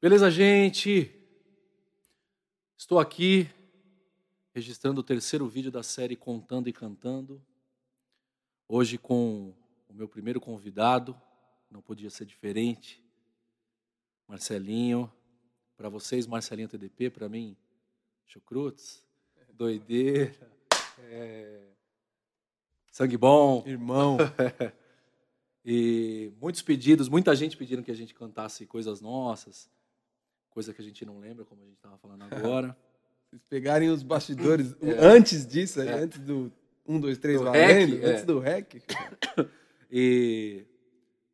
[0.00, 1.12] Beleza, gente?
[2.76, 3.50] Estou aqui
[4.54, 7.44] registrando o terceiro vídeo da série Contando e Cantando.
[8.68, 9.52] Hoje com
[9.88, 11.20] o meu primeiro convidado,
[11.68, 13.02] não podia ser diferente,
[14.28, 15.12] Marcelinho.
[15.76, 17.56] Para vocês, Marcelinho TDP, para mim,
[18.24, 19.04] chucrutes,
[19.52, 20.32] doideira,
[21.10, 21.72] é...
[22.92, 23.64] sangue bom.
[23.66, 24.16] Irmão.
[25.66, 29.68] e muitos pedidos, muita gente pedindo que a gente cantasse coisas nossas,
[30.50, 32.76] coisa que a gente não lembra, como a gente estava falando agora.
[33.30, 34.90] Vocês pegarem os bastidores É.
[35.06, 35.92] antes disso, É.
[35.92, 36.50] antes do
[36.86, 38.06] 1, 2, 3 Do valendo, rec, é.
[38.10, 38.74] antes do rec.
[39.90, 40.64] E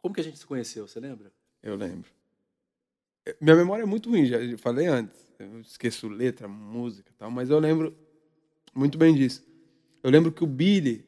[0.01, 1.33] como que a gente se conheceu, você lembra?
[1.63, 2.09] Eu lembro.
[3.27, 5.19] É, Minha memória é muito ruim, já falei antes.
[5.39, 7.97] Eu esqueço letra, música e tal, mas eu lembro
[8.73, 9.45] muito bem disso.
[10.03, 11.05] Eu lembro que o Billy,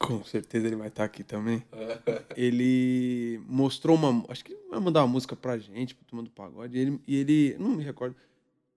[0.00, 1.62] com certeza ele vai estar aqui também,
[2.36, 4.24] ele mostrou uma.
[4.28, 7.00] Acho que ele vai mandar uma música pra gente, pro turma do pagode, e ele,
[7.06, 7.56] e ele.
[7.58, 8.16] Não me recordo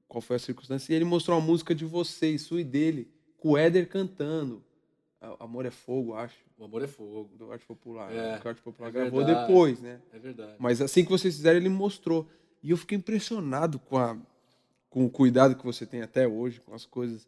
[0.07, 3.07] qual foi a circunstância, e ele mostrou uma música de vocês, sua e dele,
[3.37, 4.61] com o Éder cantando.
[5.39, 7.29] Amor é Fogo, acho, O amor é fogo.
[7.37, 8.13] do Arte Popular.
[8.13, 9.47] É, o Arte Popular é gravou verdade.
[9.47, 10.01] depois, né?
[10.11, 10.55] É verdade.
[10.59, 12.27] Mas assim que vocês fizeram, ele mostrou.
[12.61, 14.17] E eu fiquei impressionado com, a,
[14.89, 17.25] com o cuidado que você tem até hoje, com as coisas.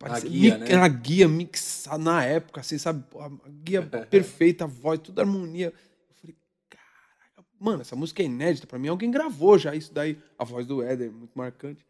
[0.00, 0.88] Parecia- guia, mi- né?
[0.88, 3.04] Guia mixada na época, assim, sabe?
[3.18, 5.66] A guia perfeita, a voz, tudo harmonia.
[6.08, 6.36] Eu falei,
[6.70, 8.66] caraca, mano, essa música é inédita.
[8.66, 10.18] Pra mim, alguém gravou já isso daí.
[10.38, 11.86] A voz do Éder, muito marcante.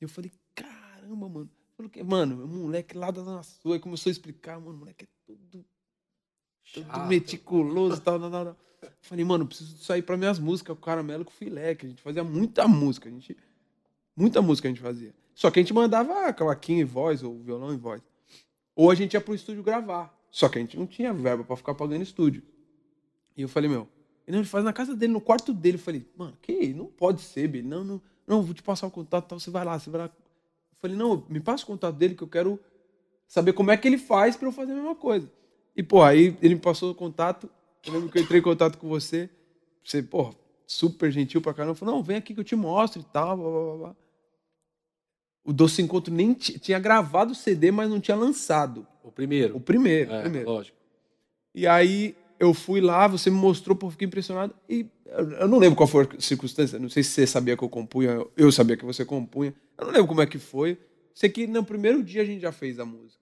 [0.00, 1.50] E eu falei, caramba, mano.
[1.76, 5.04] Falei, mano, o moleque lá da Zona Sul, aí começou a explicar, mano, o moleque
[5.04, 5.64] é tudo
[6.64, 7.06] Chato.
[7.08, 8.56] meticuloso e tal, tal, tal.
[9.02, 11.88] Falei, mano, preciso disso aí pra minhas músicas, o Caramelo com o Filé, que a
[11.88, 13.36] gente fazia muita música, a gente,
[14.16, 15.12] muita música a gente fazia.
[15.38, 18.02] Só que a gente mandava cavaquinho e voz, ou violão e voz.
[18.74, 20.12] Ou a gente ia pro estúdio gravar.
[20.32, 22.42] Só que a gente não tinha verba pra ficar pagando estúdio.
[23.36, 23.86] E eu falei, meu,
[24.26, 25.76] ele faz na casa dele, no quarto dele.
[25.76, 27.68] Eu falei, mano, que não pode ser, Billy.
[27.68, 30.06] Não, não, não, vou te passar o contato, tal, você vai lá, você vai lá.
[30.06, 32.58] Eu falei, não, me passa o contato dele que eu quero
[33.28, 35.30] saber como é que ele faz pra eu fazer a mesma coisa.
[35.76, 37.48] E, pô, aí ele me passou o contato.
[37.86, 39.30] Eu lembro que eu entrei em contato com você.
[39.84, 40.34] Você, pô,
[40.66, 41.76] super gentil pra caramba.
[41.76, 43.36] Falou, não, vem aqui que eu te mostro e tal.
[43.36, 44.07] Blá, blá, blá.
[45.48, 48.86] O Doce Encontro nem ti- tinha gravado o CD, mas não tinha lançado.
[49.02, 49.56] O primeiro.
[49.56, 50.50] O primeiro, é, o primeiro.
[50.50, 50.76] lógico.
[51.54, 54.54] E aí eu fui lá, você me mostrou, pô, fiquei impressionado.
[54.68, 54.86] E
[55.40, 58.26] eu não lembro qual foi a circunstância, não sei se você sabia que eu compunha,
[58.36, 59.54] eu- sabia que você compunha.
[59.78, 60.76] Eu não lembro como é que foi.
[61.14, 63.18] Sei que no primeiro dia a gente já fez a música.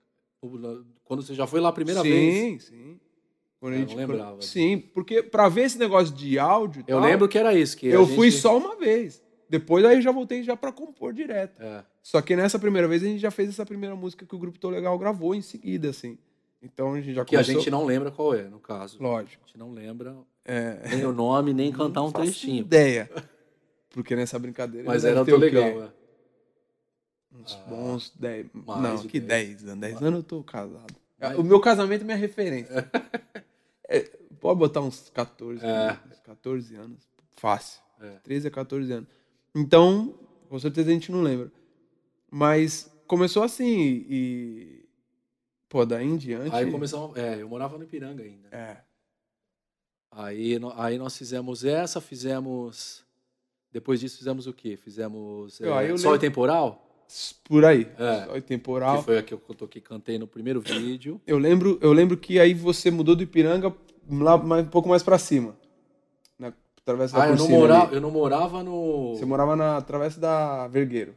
[1.04, 2.64] Quando você já foi lá a primeira sim, vez.
[2.64, 2.98] Sim,
[3.60, 4.52] Quando Eu a não gente, lembrava quando- disso.
[4.52, 7.76] Sim, porque pra ver esse negócio de áudio Eu tal, lembro que era isso.
[7.76, 9.22] Que eu fui gente- só uma vez.
[9.48, 11.62] Depois aí eu já voltei já pra compor direto.
[11.62, 11.84] É.
[12.02, 14.58] Só que nessa primeira vez a gente já fez essa primeira música que o Grupo
[14.58, 16.18] Tô Legal gravou em seguida, assim.
[16.62, 19.00] Então a gente já Que a gente não lembra qual é, no caso.
[19.00, 19.42] Lógico.
[19.44, 22.60] A gente não lembra É, nem o nome, nem cantar um Não trechinho.
[22.60, 23.08] ideia.
[23.90, 24.86] Porque nessa brincadeira.
[24.86, 25.36] Mas era quê?
[25.36, 25.64] legal.
[25.84, 25.88] é.
[27.32, 28.46] Uns Ah, bons 10.
[28.52, 29.48] mais Não, que 10.
[29.60, 29.80] 10 anos.
[29.80, 30.94] 10 anos eu tô casado.
[31.20, 32.74] Mais- O meu casamento é minha referência.
[33.88, 34.00] É,
[34.40, 35.96] pode botar uns 14, É.
[36.10, 37.06] uns 14 anos.
[37.36, 37.80] Fácil.
[38.00, 38.16] É.
[38.24, 39.08] 13 a 14 anos.
[39.58, 40.14] Então,
[40.50, 41.50] com certeza a gente não lembra.
[42.30, 44.84] Mas começou assim e.
[45.68, 46.54] Pô, daí em diante.
[46.54, 47.16] Aí começamos.
[47.16, 48.48] É, eu morava no Ipiranga ainda.
[48.52, 48.76] É.
[50.10, 53.04] Aí, aí nós fizemos essa, fizemos.
[53.72, 54.76] Depois disso fizemos o quê?
[54.76, 57.04] Fizemos Eu- é, eu Sol e lembro- Temporal,
[57.44, 57.86] Por aí.
[57.98, 58.24] É.
[58.26, 58.98] Só em temporal.
[58.98, 61.20] que foi a que eu toquei, cantei no primeiro vídeo.
[61.26, 63.74] Eu lembro, eu lembro que aí você mudou do Ipiranga
[64.10, 65.56] lá um pouco mais pra cima.
[66.86, 67.94] Travessa da Ah, eu não, morava, ali.
[67.96, 69.14] eu não morava no.
[69.16, 71.14] Você morava na travessa da Vergueiro.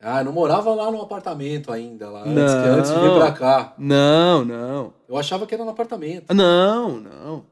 [0.00, 2.62] Ah, eu não morava lá no apartamento ainda, lá antes, Não.
[2.62, 3.74] que antes de vir pra cá.
[3.78, 4.92] Não, não.
[5.08, 6.32] Eu achava que era no apartamento.
[6.32, 7.44] Não, não.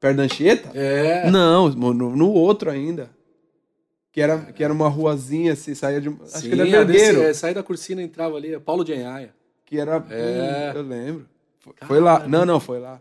[0.00, 0.70] Perto da Anchieta?
[0.76, 1.30] É.
[1.30, 3.08] Não, no, no outro ainda.
[4.10, 6.08] Que era, que era uma ruazinha, assim, saía de.
[6.08, 7.22] Acho Sim, que era a desse- Vergueiro.
[7.28, 9.34] é, saí da Cursina e entrava ali, é Paulo de Enhaia.
[9.66, 10.04] Que era.
[10.10, 10.72] É.
[10.74, 11.26] Hum, eu lembro.
[11.60, 12.26] Foi, foi lá.
[12.26, 13.00] Não, não, foi lá.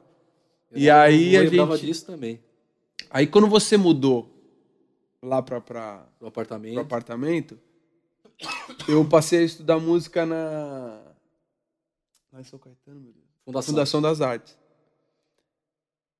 [0.72, 2.40] Eu E aí a gente- disso também,
[3.12, 4.30] Aí quando você mudou
[5.22, 6.74] lá pra, pra, do apartamento.
[6.74, 7.60] pro apartamento,
[8.88, 11.02] eu passei a estudar música na.
[12.32, 13.26] Lá em São Caetano, meu Deus.
[13.46, 13.74] Fundação.
[13.74, 14.58] Fundação das Artes.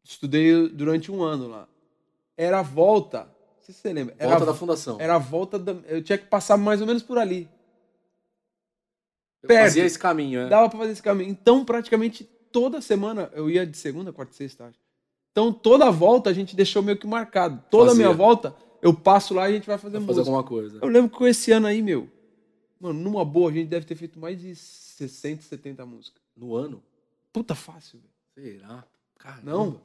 [0.04, 1.68] Estudei durante um ano lá.
[2.36, 3.24] Era a volta.
[3.26, 4.16] Não sei se você lembra.
[4.18, 4.98] Era, Volta a- da fundação.
[5.00, 5.74] era a volta da.
[5.88, 7.48] Eu tinha que passar mais ou menos por ali.
[9.44, 9.64] Eu perto.
[9.66, 10.50] fazia esse caminho, é.
[10.50, 11.30] Dava pra fazer esse caminho.
[11.30, 14.80] Então, praticamente toda semana, eu ia de segunda, quarta e sexta, acho.
[15.32, 17.64] Então, toda a volta a gente deixou meio que marcado.
[17.70, 18.18] Toda a minha Fazia.
[18.26, 20.22] volta, eu passo lá e a gente vai fazer fazer música.
[20.22, 20.80] alguma coisa.
[20.82, 22.08] Eu lembro que com esse ano aí, meu,
[22.80, 26.22] mano, numa boa, a gente deve ter feito mais de 60, 70 músicas.
[26.36, 26.82] No ano?
[27.32, 28.00] Puta fácil,
[28.36, 28.58] velho.
[28.58, 28.84] Será?
[29.18, 29.42] Caramba.
[29.52, 29.82] Não?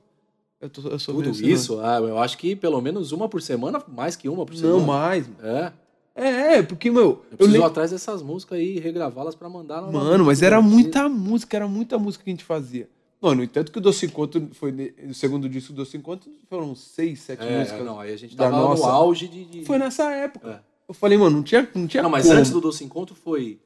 [0.60, 1.78] Eu, tô, eu sou Tudo meio isso?
[1.80, 4.78] Ah, eu acho que pelo menos uma por semana, mais que uma por semana.
[4.78, 5.28] Não, mais.
[5.28, 5.38] mano.
[5.46, 5.72] É.
[6.18, 7.66] É, é, porque, meu, Eu eu preciso lembro.
[7.68, 9.82] atrás dessas músicas aí e regravá-las pra mandar.
[9.82, 12.88] Mano, mas era Eu muita música, era muita música que a gente fazia.
[13.20, 16.74] Não, no entanto que o Doce Encontro foi o segundo disco do Doce Encontro foram
[16.74, 17.84] seis, sete É, músicas.
[17.84, 19.44] não, aí a gente tava nossa- no auge de.
[19.44, 20.62] de- Foi nessa época.
[20.62, 20.76] É.
[20.88, 22.38] Eu falei, mano, não tinha, não tinha Não, mas como.
[22.38, 23.60] antes do Doce Encontro foi.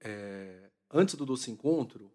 [0.00, 2.10] é, antes do Doce Encontro,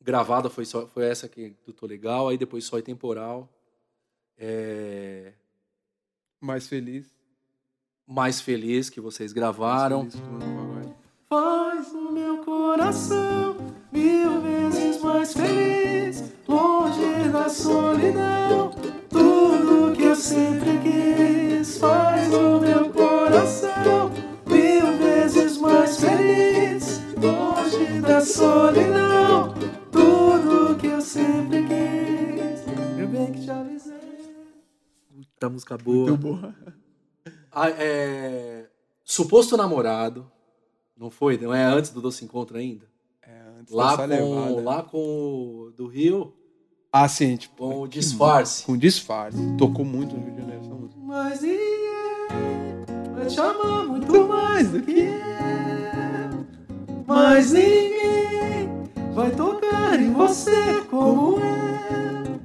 [0.00, 3.48] gravada foi, só, foi essa aqui do Tô Legal, aí depois só e temporal.
[4.38, 5.32] É,
[6.40, 7.06] Mais feliz.
[8.06, 10.02] mais feliz que vocês gravaram.
[10.02, 10.96] Mais feliz.
[11.28, 13.56] Faz o meu coração
[13.92, 18.70] mil vezes mais feliz, longe da solidão.
[19.10, 24.10] Tudo que eu sempre quis faz o meu coração
[24.46, 29.54] mil vezes mais feliz, longe da solidão.
[29.90, 33.92] Tudo que eu sempre quis, eu bem que já avisei.
[35.14, 36.08] Puta música boa.
[36.08, 36.54] Muito boa.
[37.50, 38.66] Ah, é,
[39.04, 40.30] Suposto namorado.
[40.96, 41.36] Não foi?
[41.36, 42.91] Não é antes do Doce Encontro ainda?
[43.62, 44.60] É, antes Lá dessa com, levada.
[44.62, 46.32] lá com o do Rio,
[46.92, 47.56] Ah, sim, tipo.
[47.68, 48.64] com o disfarce.
[48.64, 49.38] Com disfarce.
[49.56, 51.00] Tocou muito no Rio de Janeiro essa música.
[51.02, 56.42] Mas ninguém vai te amar muito mais do que eu.
[57.06, 58.68] Mas ninguém
[59.14, 62.40] vai tocar em você como eu.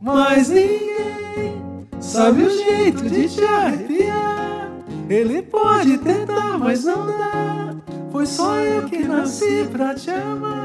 [0.00, 4.70] Mas ninguém sabe o jeito de te arrepiar.
[5.08, 7.74] Ele pode tentar, mas não dá.
[8.10, 10.61] Foi só eu que nasci pra te amar.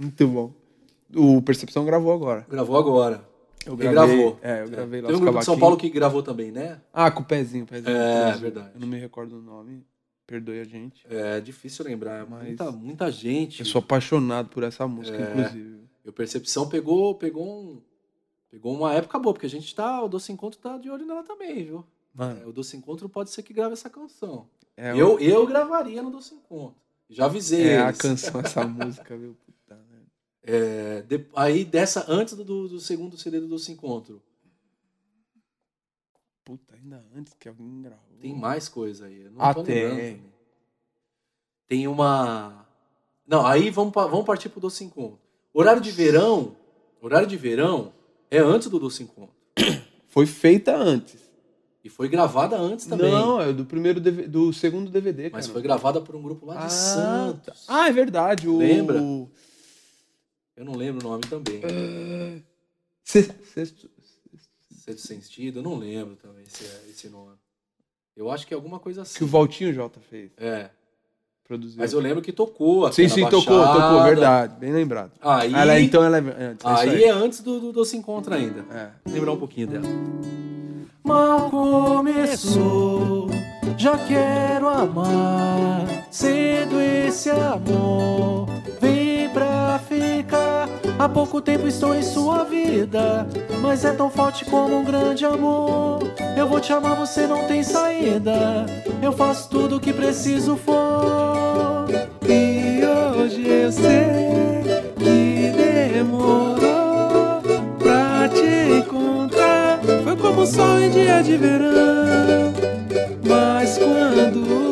[0.00, 0.52] Muito bom.
[1.14, 2.46] O Percepção gravou agora.
[2.48, 3.28] Gravou agora.
[3.66, 4.16] Eu Ele gravei.
[4.16, 4.38] gravou.
[4.40, 5.58] É, eu gravei lá Tem um grupo de São.
[5.58, 6.80] Paulo que gravou também, né?
[6.92, 7.94] Ah, com o pezinho, o pezinho.
[7.94, 8.40] É, pezinho.
[8.40, 8.70] verdade.
[8.74, 9.84] Eu não me recordo o nome.
[10.26, 11.04] Perdoe a gente.
[11.10, 13.60] É difícil lembrar, Mas- muita, muita gente.
[13.60, 15.30] Eu sou apaixonado por essa música, É.
[15.30, 15.80] inclusive.
[16.04, 17.80] E o Percepção pegou, pegou, um,
[18.48, 20.02] pegou uma época boa, porque a gente tá.
[20.02, 21.84] O Doce Encontro tá de olho nela também, viu?
[22.14, 24.46] Mano, É, o Doce Encontro pode ser que grave essa canção.
[24.76, 26.76] é, eu, eu gravaria no Doce Encontro.
[27.10, 27.66] Já avisei.
[27.70, 27.98] é a eles.
[27.98, 29.36] canção, essa música, viu?
[30.42, 34.22] É, de- aí dessa, antes do, do, do segundo CD do Doce Encontro,
[36.44, 38.04] Puta, ainda antes que alguém gravou.
[38.20, 39.22] tem mais coisa aí.
[39.22, 39.74] Eu não Ah, tô tem.
[39.76, 40.22] lembrando também.
[41.68, 42.66] Tem uma.
[43.26, 45.20] Não, aí vamos, vamos partir pro Doce Encontro.
[45.52, 46.56] Horário de verão.
[47.00, 47.92] Horário de verão
[48.30, 49.34] é antes do Doce Encontro.
[50.08, 51.20] Foi feita antes.
[51.84, 53.10] E foi gravada antes também.
[53.10, 55.52] Não, é do primeiro DV do segundo DVD, Mas cara.
[55.54, 57.64] foi gravada por um grupo lá de Ah, Santos.
[57.68, 58.46] Ah, é verdade.
[58.48, 58.58] O...
[58.58, 59.00] Lembra?
[60.60, 61.58] Eu não lembro o nome também.
[61.64, 62.38] É.
[63.02, 63.88] Se- Sexto...
[64.70, 67.32] Sexto Sentido, eu não lembro também esse, esse nome.
[68.14, 69.16] Eu acho que é alguma coisa assim.
[69.16, 70.30] Que o Valtinho Jota fez.
[70.36, 70.68] É.
[71.44, 71.78] Produziu.
[71.78, 72.84] Mas eu lembro que tocou.
[72.84, 73.80] aqui Sim, sim, tocou, Baixada.
[73.80, 74.56] tocou, verdade.
[74.60, 75.12] Bem lembrado.
[75.22, 76.66] Aí, Ela, então ela é antes.
[76.66, 77.04] é isso aí aí.
[77.04, 78.60] é antes do, do Doce Encontro ainda.
[78.70, 78.90] É.
[79.10, 79.86] Lembrar um pouquinho dela.
[81.02, 83.28] Mal começou,
[83.78, 86.06] já quero amar.
[86.12, 88.59] Cedo esse amor.
[91.00, 93.26] Há pouco tempo estou em sua vida,
[93.62, 96.00] mas é tão forte como um grande amor.
[96.36, 98.66] Eu vou te amar, você não tem saída.
[99.00, 101.86] Eu faço tudo o que preciso for.
[102.28, 104.62] E hoje eu sei
[104.98, 107.40] que demorou
[107.78, 109.80] pra te encontrar.
[110.04, 112.52] Foi como sol em dia de verão.
[113.26, 114.69] Mas quando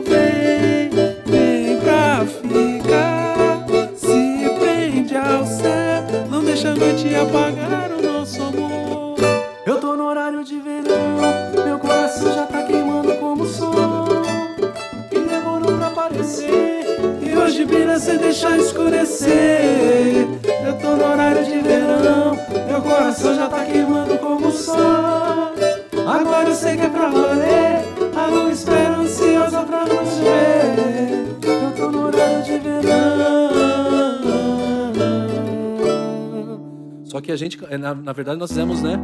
[6.59, 9.17] deixa a noite apagar o nosso amor.
[9.65, 14.09] Eu tô no horário de verão, meu coração já tá queimando como sol.
[15.13, 16.83] E demorou pra aparecer.
[17.23, 20.27] E hoje brilha sem deixar escurecer.
[20.67, 22.37] Eu tô no horário de verão,
[22.67, 25.53] meu coração já tá queimando como sol.
[26.09, 27.85] Agora eu sei que é pra valer.
[28.17, 31.37] A lua espera ansiosa pra nos ver.
[31.41, 33.38] Eu tô no horário de verão.
[37.19, 38.95] Só que a gente, na, na verdade, nós fizemos, né?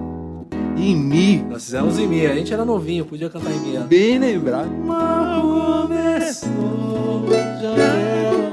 [0.78, 1.38] Em Mi.
[1.42, 2.24] Nós fizemos em Mi.
[2.24, 3.76] A gente era novinho, podia cantar em Mi.
[3.88, 4.70] Bem lembrado.
[4.70, 5.42] Mal
[5.88, 7.26] começou,
[7.60, 8.44] já era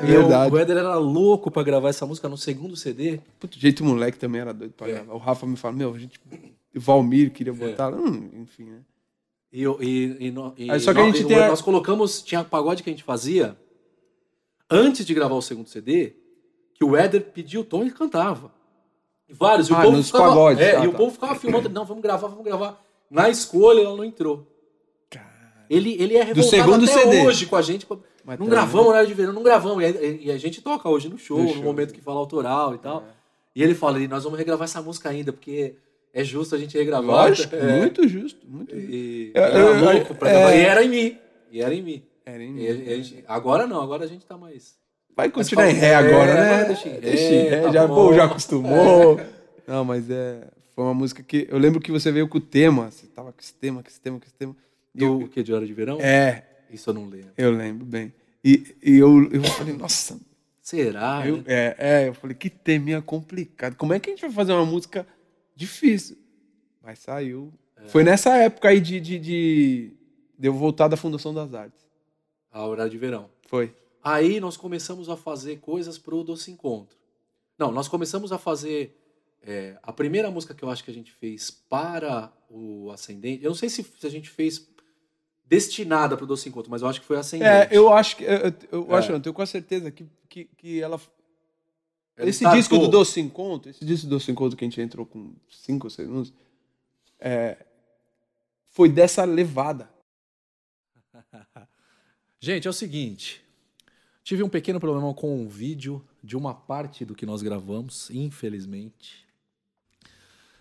[0.00, 0.54] É verdade.
[0.54, 3.18] O Éder era louco pra gravar essa música no segundo CD.
[3.40, 4.92] Puto, jeito moleque também era doido pra É.
[4.92, 5.14] gravar.
[5.14, 6.20] O Rafa me fala, meu, a gente.
[6.76, 7.92] O Valmir queria botar.
[7.92, 8.78] Hum, enfim, né?
[9.52, 12.90] E, eu- e, e, Aí só que a gente tem nós colocamos, tinha pagode que
[12.90, 13.56] a gente fazia
[14.70, 16.12] antes de gravar o segundo CD,
[16.74, 18.52] que o Éder pedia o tom e cantava.
[19.28, 19.68] E vários.
[19.68, 20.98] E o Ah, povo nos ficava, pagodes, É, tá, e o tá.
[20.98, 21.68] povo ficava filmando.
[21.70, 22.82] Não, vamos gravar, vamos gravar.
[23.10, 24.46] Na escolha, ela não entrou.
[25.70, 27.26] Ele, ele é revoltado até CD.
[27.26, 27.86] hoje com a gente.
[27.88, 29.82] Mas não também- gravamos horário de verão, não gravamos.
[29.82, 31.62] E a, e a gente toca hoje no show, No no, show.
[31.62, 33.04] momento que fala autoral e tal.
[33.56, 35.74] E ele fala, "E nós vamos regravar essa música ainda, porque
[36.12, 37.28] é justo a gente regravar.
[37.28, 37.78] Lógico, É.
[37.78, 38.90] muito justo, muito justo.
[38.90, 40.32] E, Eu- era eu- louco pra é.
[40.32, 40.54] gravar.
[40.54, 41.18] E era em mim.
[41.50, 42.02] E era em mim.
[42.26, 44.76] Era em E a gente- agora não, agora a gente tá mais.
[45.16, 46.64] Vai continuar em ré fala- agora, é, né?
[46.64, 47.94] deixa em ré, Deixa em ré, tá já, bom.
[47.94, 49.20] pô, já acostumou.
[49.66, 52.90] Não, mas é, foi uma música que eu lembro que você veio com o tema,
[52.90, 54.56] você tava com esse tema, com esse tema, com esse tema.
[54.94, 55.98] Do eu- que de hora de verão?
[56.00, 57.30] é, Isso eu não lembro.
[57.38, 58.12] eu lembro bem.
[58.44, 60.18] E, e eu, eu falei, nossa,
[60.60, 61.22] Será?
[61.26, 61.44] eu, né?
[61.46, 63.74] é, é, eu falei, que teminha complicado.
[63.76, 65.06] Como é que a gente vai fazer uma música
[65.56, 66.16] difícil?
[66.82, 67.52] Mas saiu.
[67.76, 67.88] É.
[67.88, 69.92] Foi nessa época aí de, de, de,
[70.38, 71.84] de eu voltar da Fundação das Artes.
[72.52, 73.30] A hora de verão.
[73.48, 73.72] Foi.
[74.04, 76.96] Aí nós começamos a fazer coisas pro Doce Encontro.
[77.58, 79.00] Não, nós começamos a fazer.
[79.46, 83.42] é, a primeira música que eu acho que a gente fez para o Ascendente.
[83.44, 84.68] Eu não sei se, se a gente fez
[85.46, 87.50] destinada pro Doce Encontro, mas eu acho que foi Ascendente.
[87.50, 88.24] É, eu acho que.
[88.24, 88.54] Eu, eu-
[88.88, 88.98] eu É.
[88.98, 91.00] acho, eu tenho quase certeza que, que, que ela.
[92.16, 95.34] Esse disco do Doce Encontro, esse disco do Doce Encontro que a gente entrou com
[95.50, 96.40] cinco ou seis músicas,
[97.18, 97.58] é,
[98.70, 99.90] foi dessa levada.
[102.40, 103.43] Gente, é o seguinte.
[104.24, 109.22] Tive um pequeno problema com o vídeo de uma parte do que nós gravamos, infelizmente.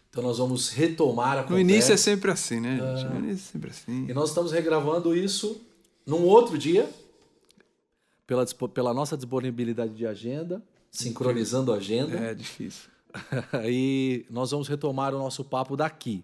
[0.09, 1.61] Então nós vamos retomar a No conversa.
[1.61, 3.09] início é sempre assim, né, gente?
[3.09, 4.05] No início é sempre assim.
[4.09, 5.61] E nós estamos regravando isso
[6.05, 6.89] num outro dia,
[8.27, 12.17] pela, pela nossa disponibilidade de agenda, sincronizando a agenda.
[12.17, 12.89] É difícil.
[13.53, 16.21] Aí nós vamos retomar o nosso papo daqui.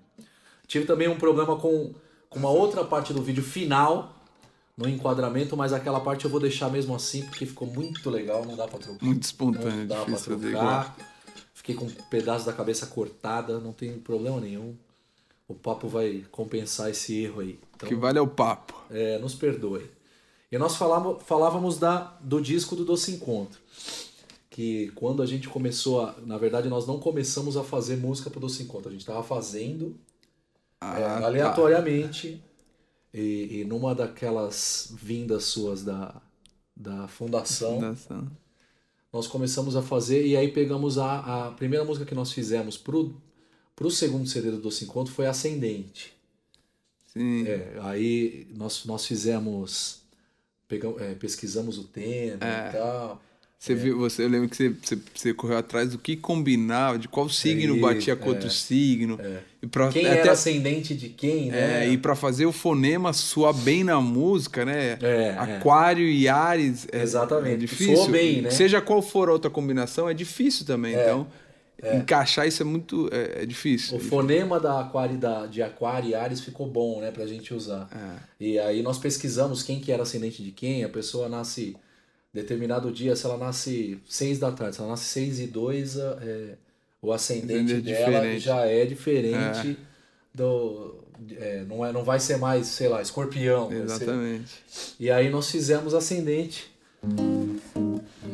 [0.67, 1.93] Tive também um problema com,
[2.29, 4.18] com uma outra parte do vídeo final,
[4.79, 8.55] no enquadramento, mas aquela parte eu vou deixar mesmo assim, porque ficou muito legal, não
[8.55, 9.03] dá pra trocar.
[9.05, 10.97] Muito Não espontâneo, dá pra trocar.
[11.53, 14.73] Fiquei com um pedaço da cabeça cortada, não tem problema nenhum.
[15.49, 17.59] O papo vai compensar esse erro aí.
[17.75, 18.73] Então, que vale é o papo.
[18.89, 19.85] é, nos perdoe.
[20.49, 23.59] E nós falávamos, falávamos da, do disco do Doce Encontro.
[24.49, 26.15] Que quando a gente começou a.
[26.25, 28.87] Na verdade, nós não começamos a fazer música pro Doce Encontro.
[28.89, 29.95] A gente estava fazendo
[30.81, 31.19] é, Ah,
[31.91, 32.39] tá.
[33.13, 36.21] E, e numa daquelas vindas suas da,
[36.75, 38.31] da fundação, Fundação.
[39.11, 40.25] nós começamos a fazer.
[40.25, 43.15] E aí pegamos a, a primeira música que nós fizemos pro,
[43.75, 46.13] pro segundo CD do Doce Encontro foi Ascendente.
[47.07, 47.47] Sim.
[47.47, 49.99] É, aí nós, nós fizemos.
[50.67, 52.69] Pegamos, é, pesquisamos o tema É.
[52.69, 53.21] e tal.
[53.59, 57.09] Você viu, você, eu lembro que você, você, você correu atrás do que combinava, de
[57.09, 59.19] qual signo isso, batia com outro signo.
[59.61, 61.85] E pra, Quem até, era ascendente de quem, né?
[61.85, 64.97] é, e pra fazer o fonema soar bem na música, né?
[65.01, 65.37] É, é.
[65.37, 66.87] Aquário e Ares.
[66.89, 67.97] É, Exatamente, É difícil.
[67.97, 68.49] soa bem, né?
[68.49, 70.93] Seja qual for a outra combinação, é difícil também.
[70.93, 71.27] Então,
[71.95, 73.97] encaixar isso é muito é, é difícil.
[73.97, 77.89] O fonema da aquário, da, de Aquário e Ares ficou bom, né, pra gente usar.
[77.93, 78.19] É.
[78.39, 80.85] E aí nós pesquisamos quem que era ascendente de quem.
[80.85, 81.75] A pessoa nasce
[82.33, 86.55] determinado dia, se ela nasce 6 da tarde, se ela nasce 6 e 2, é,
[87.01, 88.39] o ascendente É dela diferente.
[88.39, 89.77] já é diferente
[90.33, 90.95] do.
[91.37, 93.67] é, não, é, não vai ser mais, sei lá, escorpião.
[93.69, 94.51] vai ser- Exatamente.
[94.99, 96.69] E aí nós fizemos Ascendente,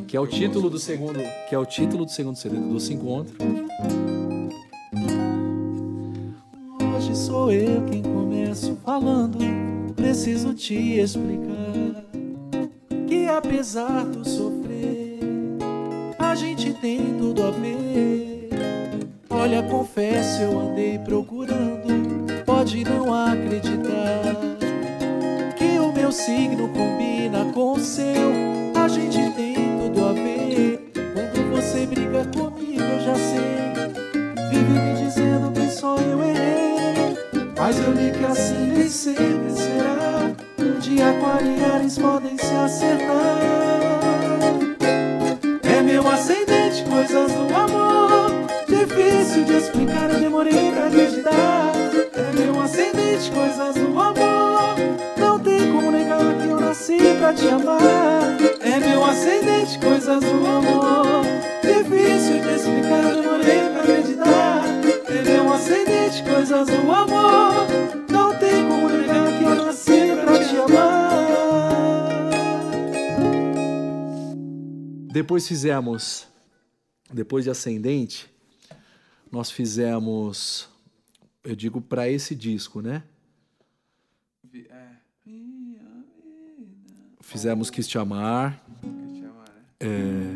[0.07, 2.93] que é o título do segundo, que é o título do segundo CD do Se
[2.93, 3.35] Encontro.
[6.97, 9.37] Hoje sou eu quem começo falando,
[9.95, 12.03] preciso te explicar
[13.37, 15.19] apesar do sofrer,
[16.17, 18.49] a gente tem tudo a ver.
[19.29, 24.35] Olha, confesso, eu andei procurando, pode não acreditar
[25.57, 28.31] que o meu signo combina com o seu.
[28.75, 30.91] A gente tem tudo a ver.
[30.93, 34.49] Quando você briga comigo, eu já sei.
[34.49, 37.17] Vive me dizendo que só eu errei.
[37.57, 39.84] Mas eu li que assim nem sempre será.
[40.85, 43.39] Um dia Aquário e Ares podem se acertar.
[45.63, 48.29] É meu ascendente, coisas do amor.
[48.67, 51.71] Difícil de explicar, eu demorei pra acreditar.
[52.13, 54.75] É meu ascendente, coisas do amor.
[55.17, 58.37] Não tem como negar que eu nasci pra te amar.
[58.61, 61.25] É meu ascendente, coisas do amor.
[61.63, 64.63] Difícil de explicar, eu demorei pra acreditar.
[65.09, 67.84] É meu ascendente, coisas do amor.
[75.15, 76.27] Depois fizemos,
[77.09, 78.29] depois de Ascendente,
[79.31, 80.67] nós fizemos,
[81.41, 83.01] eu digo para esse disco, né?
[87.21, 88.61] Fizemos Quis Te Amar.
[89.79, 90.35] É...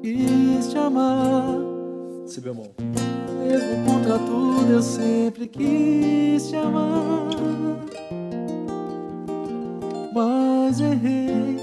[0.00, 1.58] Quis te amar.
[2.26, 2.74] Si bemol.
[3.46, 7.28] Mesmo contra tudo, eu sempre quis te amar.
[10.14, 11.56] Mas errei.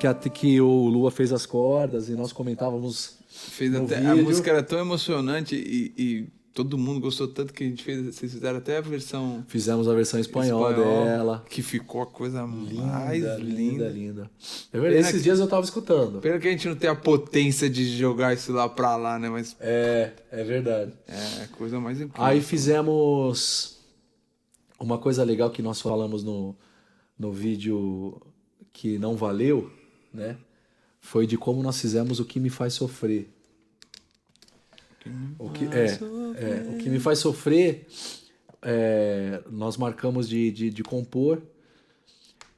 [0.00, 3.18] que, a, que o Lua fez as cordas e nós comentávamos.
[3.28, 4.24] Fez no até, a vídeo.
[4.24, 8.14] música era tão emocionante e, e todo mundo gostou tanto que a gente fez.
[8.14, 11.44] Vocês fizeram até a versão Fizemos a versão espanhola espanhol, dela.
[11.48, 13.38] Que ficou a coisa mais Linda, linda.
[13.38, 14.30] linda, linda.
[14.72, 16.20] É verdade, Esses que- dias eu tava escutando.
[16.20, 19.28] Pena que a gente não tem a potência de jogar isso lá pra lá, né?
[19.28, 20.92] Mas É, é verdade.
[21.08, 22.22] é a coisa mais incrível.
[22.24, 23.78] Aí fizemos
[24.78, 26.54] uma coisa legal que nós falamos no,
[27.22, 28.20] no vídeo
[28.72, 29.70] que não valeu,
[30.12, 30.36] né?
[31.00, 33.28] Foi de como nós fizemos o que me faz sofrer.
[35.38, 35.86] O que, é,
[36.36, 37.86] é, o que me faz sofrer,
[38.62, 41.42] é, nós marcamos de, de, de compor.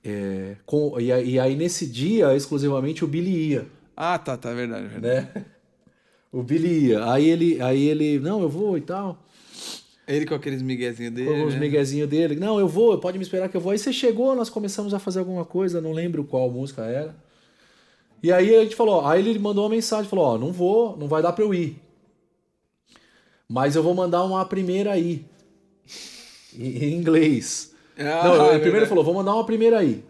[0.03, 3.67] é, com, e, aí- e aí nesse dia, exclusivamente, o Billy ia
[3.97, 5.29] Ah, tá, tá, é verdade, é verdade.
[5.35, 5.45] né?
[6.31, 7.11] O Billy ia.
[7.11, 9.24] Aí ele, aí ele, não, eu vou e tal.
[10.07, 11.29] Ele com aqueles miguezinhos dele.
[11.29, 11.61] Com os né?
[11.61, 12.37] miguezinhos dele.
[12.37, 13.73] Não, eu vou, pode me esperar que eu vou.
[13.73, 17.15] Aí você chegou, nós começamos a fazer alguma coisa, não lembro qual música era.
[18.23, 21.09] E aí a gente falou, aí ele mandou uma mensagem, falou, ó, não vou, não
[21.09, 21.79] vai dar pra eu ir.
[23.49, 25.25] Mas eu vou mandar uma primeira aí.
[26.59, 27.75] Em inglês.
[27.99, 28.89] Ah, Não, é ele primeiro verdade.
[28.89, 30.03] falou, vou mandar uma primeira aí.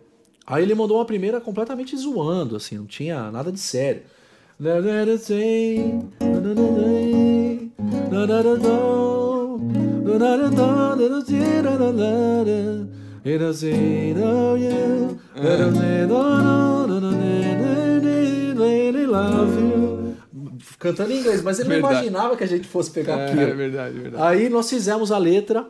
[0.47, 4.03] Aí ele mandou uma primeira completamente zoando, assim, não tinha nada de sério.
[20.78, 21.94] Cantando em inglês, mas ele não Verdade.
[21.94, 23.40] imaginava que a gente fosse pegar É, aquilo.
[23.42, 24.23] é verdade, é verdade.
[24.25, 25.66] Aí nós fizemos a letra.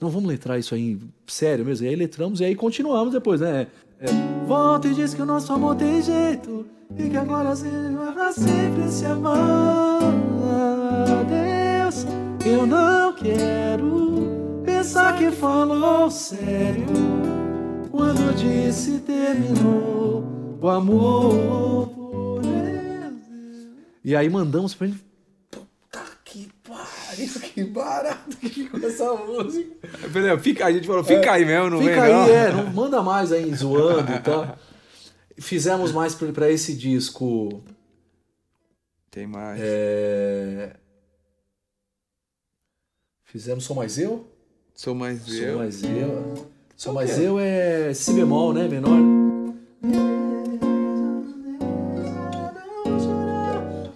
[0.00, 1.86] Não, vamos letrar isso aí, sério mesmo.
[1.86, 3.66] E aí letramos e aí continuamos depois, né?
[4.00, 4.06] É,
[4.46, 6.66] Volta e diz que o nosso amor tem jeito
[6.98, 10.00] e que agora gente vai pra sempre se amar.
[12.44, 16.86] Eu não quero pensar que falou sério
[17.90, 23.68] quando disse terminou o amor por Deus.
[24.04, 24.98] E aí mandamos pra ele.
[25.50, 29.88] Puta que pariu, que barato que ficou essa música.
[30.12, 32.28] Peraí, fica, a gente falou, fica aí mesmo, não Fica vem aí, não.
[32.28, 34.58] é, não manda mais aí zoando e tal.
[35.38, 37.62] Fizemos mais pra pra esse disco.
[39.10, 39.60] Tem mais.
[39.62, 40.76] é,
[43.32, 44.26] Fizemos Sou Mais Eu?
[44.74, 45.56] Sou mais Sou eu.
[45.56, 46.46] Mais Eu.
[46.76, 47.26] Sou Mais é?
[47.26, 48.68] Eu é Si bemol, né?
[48.68, 48.98] Menor.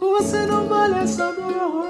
[0.00, 1.86] Você não vale essa dor.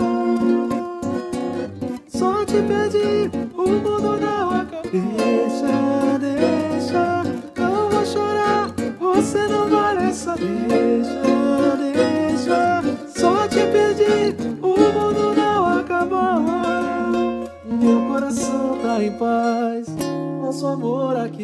[2.09, 4.91] Só te pedi, o mundo não acabou.
[4.91, 7.23] Deixa, deixa,
[7.57, 8.75] não vou chorar.
[8.99, 11.36] Você não vale essa deixa,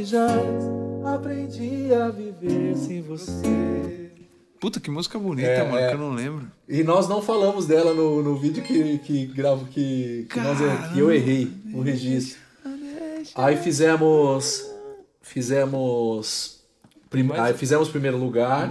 [0.04, 0.42] jaz.
[1.04, 4.10] Aprendi a viver sem você.
[4.60, 5.88] Puta, que música bonita, É, mano, é.
[5.88, 6.46] que eu não lembro.
[6.68, 10.58] E nós não falamos dela no, no vídeo que, que gravo que, que, nós-
[10.92, 12.40] que eu errei o registro.
[13.34, 14.70] Aí fizemos.
[15.20, 16.60] Fizemos.
[17.10, 18.68] prim- aí fizemos primeiro lugar.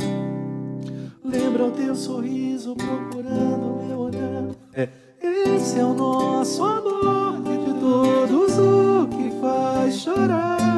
[1.23, 4.45] Lembra o teu sorriso procurando meu olhar.
[4.73, 4.87] É.
[5.55, 10.70] Esse é o nosso amor de todos o que faz chorar.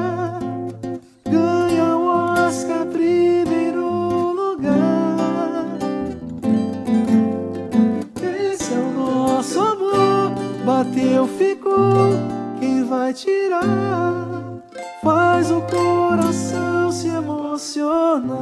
[10.93, 12.13] Bateu, ficou.
[12.60, 14.62] Quem vai tirar?
[15.01, 18.38] Faz o coração se emocionar.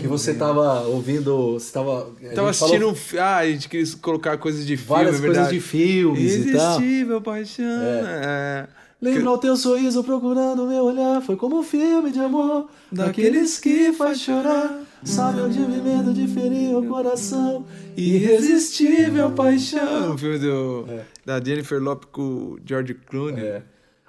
[0.00, 1.54] Que você tava ouvindo.
[1.54, 2.08] Você tava.
[2.20, 5.26] Tava falou assistindo um fi- Ah, a gente queria colocar coisas de filme, várias é
[5.26, 6.80] coisas de filmes e tal.
[6.80, 7.64] Irresistível paixão.
[7.64, 8.66] É.
[9.00, 11.20] Lembra o teu sorriso procurando meu olhar.
[11.22, 12.66] Foi como um filme de amor.
[12.90, 14.80] Daqueles que faz chorar.
[15.06, 17.64] Sabe onde me medo de ferir o coração.
[17.96, 20.14] Irresistível paixão.
[20.14, 20.84] O filme do,
[21.24, 23.42] da Jennifer Lopez com o George Clooney.
[23.44, 23.62] É.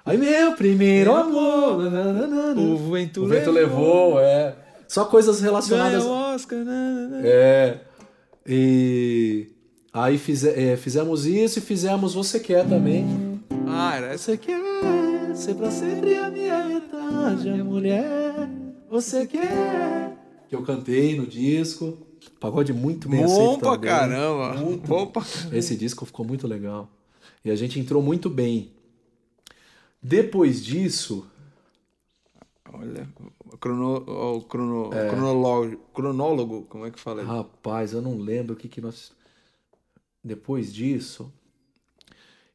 [0.04, 1.90] Aí meu primeiro amor.
[1.90, 2.60] nananana.
[2.60, 4.54] O vento, O vento levou, é.
[4.88, 6.04] Só coisas Ganha relacionadas.
[6.04, 7.20] o Oscar, né?
[7.24, 7.78] É.
[8.46, 9.48] E
[9.92, 13.40] aí fize- é, fizemos isso e fizemos Você Quer também.
[13.66, 14.32] Ah, era essa.
[14.32, 18.48] Você quer ser pra sempre a minha metade, a mulher.
[18.90, 20.16] Você quer.
[20.48, 21.98] Que eu cantei no disco.
[22.40, 23.90] Pagode muito bem Bom pra também.
[23.90, 24.54] caramba.
[24.86, 26.88] Bom pra Esse disco ficou muito legal.
[27.44, 28.72] E a gente entrou muito bem.
[30.02, 31.26] Depois disso,
[32.70, 33.08] Olha,
[33.50, 33.94] o, crono,
[34.36, 35.08] o crono, É.
[35.08, 37.22] cronólogo, cronólogo, como é que fala?
[37.24, 39.10] rapaz, eu não lembro o que, que nós.
[40.22, 41.32] Depois disso.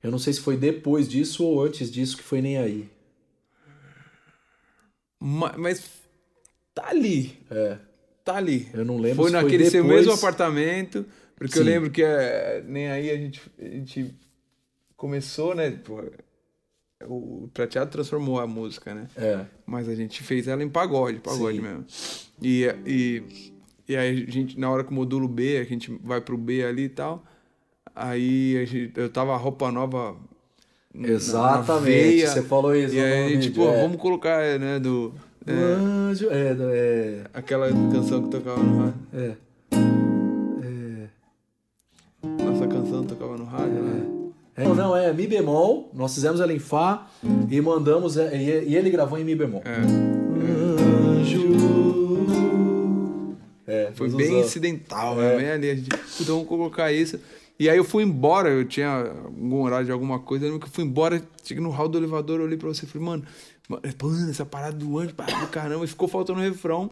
[0.04, 2.90] Eu não sei se foi depois disso ou antes disso que foi nem aí.
[5.20, 5.90] Ma- Mas
[6.74, 7.38] tá ali.
[7.52, 7.78] É.
[8.24, 8.68] Tá ali.
[8.74, 11.06] Eu não lembro Foi se foi naquele depois- mesmo apartamento,
[11.36, 11.70] porque eu Sim.
[11.70, 14.16] lembro que é, nem aí a gente, a gente
[14.96, 15.72] começou, né?
[15.72, 16.02] pô,
[17.06, 19.08] o Prateado transformou a música, né?
[19.18, 19.46] É.
[19.66, 21.64] Mas a gente fez ela em pagode, pagode Sim.
[21.64, 21.86] mesmo.
[22.42, 23.24] E, e,
[23.90, 26.64] e aí a gente, na hora que o módulo B, a gente vai pro B
[26.64, 27.26] ali e tal.
[27.94, 30.16] Aí gente, eu tava roupa nova.
[30.94, 31.84] na- na Exatamente.
[31.92, 32.96] veia, Você falou isso.
[32.96, 33.82] E aí exatamente, pô, é.
[33.82, 35.14] vamos colocar, né, do.
[35.46, 36.30] Do anjo.
[36.30, 37.22] É, é.
[37.34, 38.96] Aquela canção que tocava no rádio.
[39.14, 39.34] É.
[42.44, 44.06] Nossa canção tocava no rádio, né?
[44.56, 45.90] É, Não, não, é Mi bemol.
[45.94, 47.08] Nós fizemos ela em Fá
[47.50, 48.18] e mandamos.
[48.18, 49.62] é, E e ele gravou em Mi bemol.
[49.66, 49.82] É.
[51.20, 51.54] Anjo.
[53.66, 54.46] É, Foi bem usamos.
[54.48, 55.30] incidental, É.
[55.30, 55.38] né?
[55.38, 55.70] Bem ali.
[55.72, 55.90] A gente,
[56.22, 57.20] então vamos colocar isso.
[57.60, 58.90] E aí eu fui embora, eu tinha
[59.26, 62.58] algum horário de alguma coisa, eu fui embora, cheguei no hall do elevador, eu olhei
[62.58, 63.24] pra você e falei, mano,
[63.68, 63.82] mano,
[64.30, 66.90] essa parada do anjo, parada do caramba, e ficou faltando o refrão.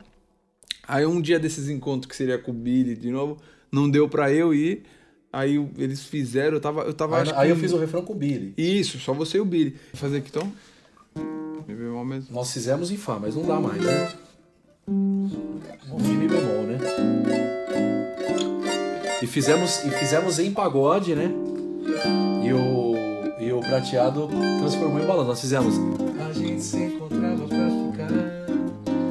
[0.88, 3.38] Aí um dia desses encontros que seria com o Billy de novo,
[3.72, 4.84] não deu pra eu ir.
[5.34, 6.82] Aí eles fizeram, eu tava.
[6.82, 8.54] Eu tava Aí, aí eu fiz o refrão com o Billy.
[8.58, 9.78] Isso, só você e o Billy.
[9.94, 10.52] Vou fazer aqui então.
[11.68, 12.34] Me bemol mesmo.
[12.34, 14.14] Nós fizemos em Fá, mas não dá mais, né?
[14.90, 16.80] Em Mi bemol, né?
[19.22, 21.32] E fizemos, e fizemos em pagode, né?
[22.44, 22.96] E o,
[23.40, 24.28] e o prateado
[24.60, 25.28] transformou em balanço.
[25.28, 25.76] Nós fizemos.
[26.62, 28.12] Gente se encontrava pra ficar,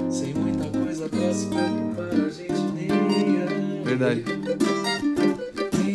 [0.08, 3.46] sem muita coisa pra se preocupar, a gente nem ia.
[3.82, 4.22] Verdade.
[5.82, 5.94] nem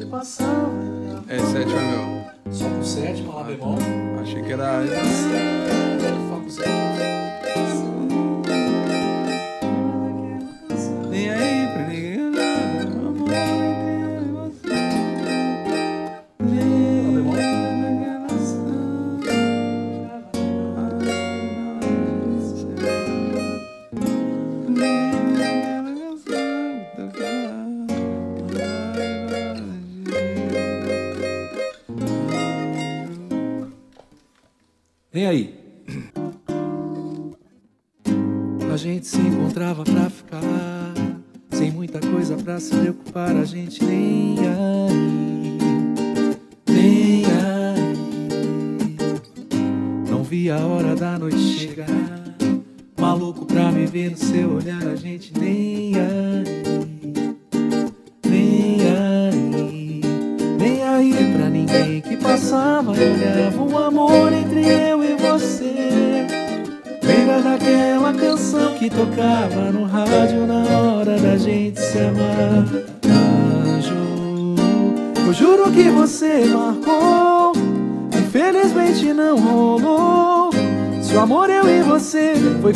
[0.00, 1.24] ia passava.
[1.28, 2.24] É, sétima meu.
[2.52, 3.78] Só com sétima, lá bemol.
[4.20, 4.82] Achei que era.
[6.28, 6.97] Fá com sétima.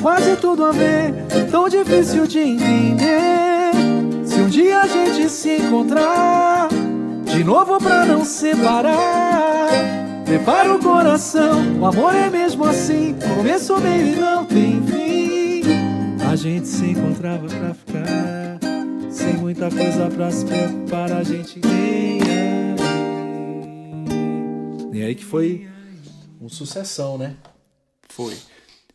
[0.02, 1.14] Quase tudo a ver,
[1.50, 3.70] tão difícil de entender.
[4.26, 6.68] Se um dia a gente se encontrar,
[7.24, 9.70] de novo pra não separar.
[10.24, 13.14] Prepara o coração, o amor é mesmo assim.
[13.36, 15.62] Começo, meio e não tem fim.
[16.28, 18.58] A gente se encontrava pra ficar,
[19.10, 21.12] sem muita coisa pra se preocupar.
[21.12, 22.32] A gente nem aí.
[24.92, 25.68] E aí que foi
[26.40, 27.36] um sucessão, né?
[28.08, 28.34] Foi.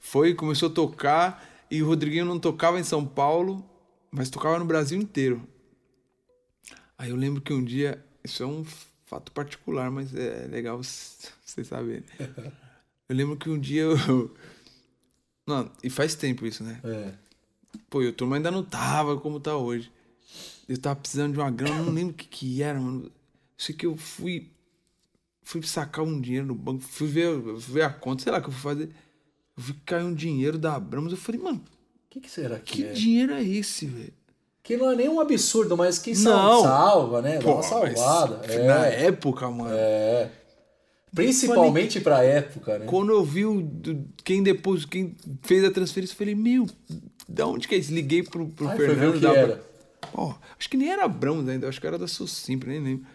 [0.10, 3.62] Foi, começou a tocar e o Rodriguinho não tocava em São Paulo,
[4.10, 5.46] mas tocava no Brasil inteiro.
[6.98, 8.66] Aí eu lembro que um dia, isso é um
[9.06, 12.06] fato particular, mas é legal vocês saberem.
[13.10, 14.34] Eu lembro que um dia eu.
[15.46, 16.80] Não, e faz tempo isso, né?
[16.86, 17.14] É.
[17.90, 19.92] Pô, e o turma ainda não tava como tá hoje.
[20.70, 23.12] Eu tava precisando de uma grana, não lembro o que que era, mano.
[23.58, 24.52] Sei que eu fui
[25.44, 28.42] fui sacar um dinheiro no banco, fui ver, fui ver a conta, sei lá o
[28.42, 28.90] que eu fui fazer.
[29.58, 32.60] Eu vi que caiu um dinheiro da Abramos, eu falei, mano, O que, que será
[32.60, 32.92] que, que é?
[32.94, 34.14] dinheiro é esse, velho?
[34.62, 36.62] Que não é nenhum absurdo, mas que Não.
[36.62, 37.38] sal- salva, né?
[37.38, 38.42] Dá Pô, uma mas salvada.
[38.66, 39.70] Na É, época, mano.
[39.74, 40.30] é.
[41.16, 42.86] Principalmente pra época, né?
[42.86, 43.66] Quando eu vi o,
[44.24, 46.68] quem depois, quem fez a transferência, eu falei, meu,
[47.28, 47.94] da onde que é isso?
[47.94, 49.64] Liguei pro, pro Ai, Fernando que da era.
[50.60, 53.08] Acho que nem era Abramos ainda, acho que era da Socimpre, nem lembro.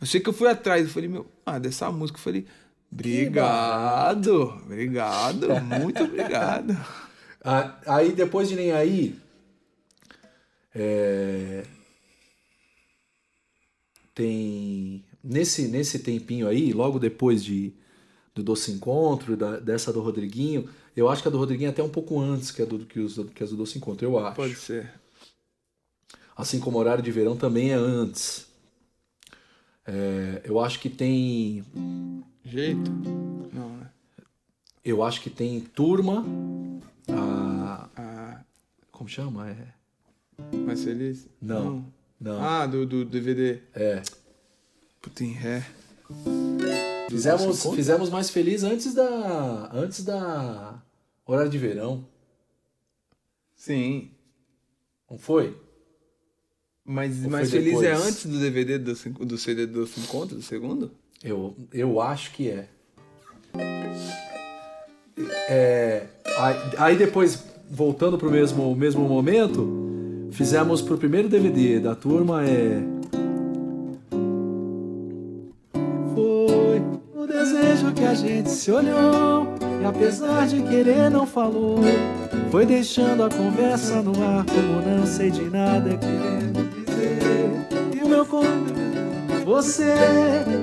[0.00, 2.46] Eu sei que eu fui atrás, eu falei, meu, ah, dessa música, eu falei,
[2.92, 6.76] obrigado, obrigado, muito obrigado.
[7.86, 9.18] Aí depois de nem aí.
[10.74, 11.64] é,
[14.14, 15.04] Tem.
[15.22, 17.72] Nesse, nesse tempinho aí, logo depois de,
[18.34, 21.82] do Doce Encontro, da- dessa do Rodriguinho, eu acho que a do Rodriguinho é até
[21.82, 24.36] um pouco antes que a do, que, os, que as do Doce Encontro, eu acho.
[24.36, 24.90] Pode ser.
[26.36, 28.46] Assim como horário de verão também é antes.
[29.86, 31.64] É, eu acho que tem.
[32.48, 32.90] Jeito?
[33.52, 33.90] Não, né?
[34.84, 36.24] Eu acho que tem turma.
[38.90, 39.50] Como chama?
[39.50, 39.68] É.
[40.56, 41.28] Mais feliz?
[41.40, 41.84] Não.
[42.20, 42.42] Não.
[42.42, 43.60] Ah, do, do DVD.
[43.74, 44.02] É.
[45.00, 45.64] Puta em ré.
[47.08, 49.70] Fizemos, fizemos mais feliz antes da.
[49.72, 50.82] Antes da.
[51.26, 52.04] Horário de verão.
[53.54, 54.10] Sim.
[55.10, 55.56] Não foi?
[56.84, 58.06] Mas Ou mais foi feliz é depois?
[58.08, 60.90] antes do DVD do, do CD do Encontro, do segundo?
[61.22, 62.66] Eu, eu acho que é.
[65.48, 66.06] É,
[66.38, 72.80] aí, aí depois, voltando pro mesmo, mesmo momento, fizemos pro primeiro DVD da turma é.
[76.14, 76.82] Foi
[77.16, 79.48] o desejo que a gente se olhou
[79.82, 81.78] e apesar de querer não falou.
[82.52, 87.98] Foi deixando a conversa no ar como não sei de nada querendo dizer.
[88.00, 88.78] E o meu corpo
[89.48, 89.94] você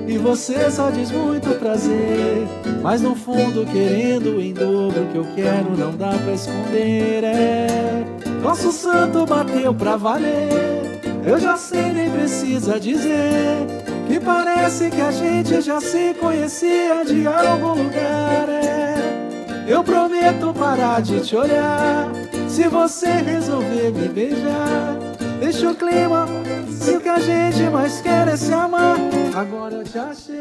[0.06, 2.46] e você só diz muito prazer,
[2.82, 7.24] mas no fundo querendo em dobro o que eu quero não dá pra esconder.
[7.24, 8.04] É
[8.40, 11.00] nosso santo bateu pra valer.
[11.26, 13.66] Eu já sei nem precisa dizer
[14.06, 18.48] que parece que a gente já se conhecia de algum lugar.
[18.48, 22.08] É eu prometo parar de te olhar
[22.48, 25.05] se você resolver me beijar.
[25.40, 26.26] Deixa o clima,
[26.70, 28.96] se o que a gente mais quer é se amar.
[29.34, 30.38] Agora eu te achei,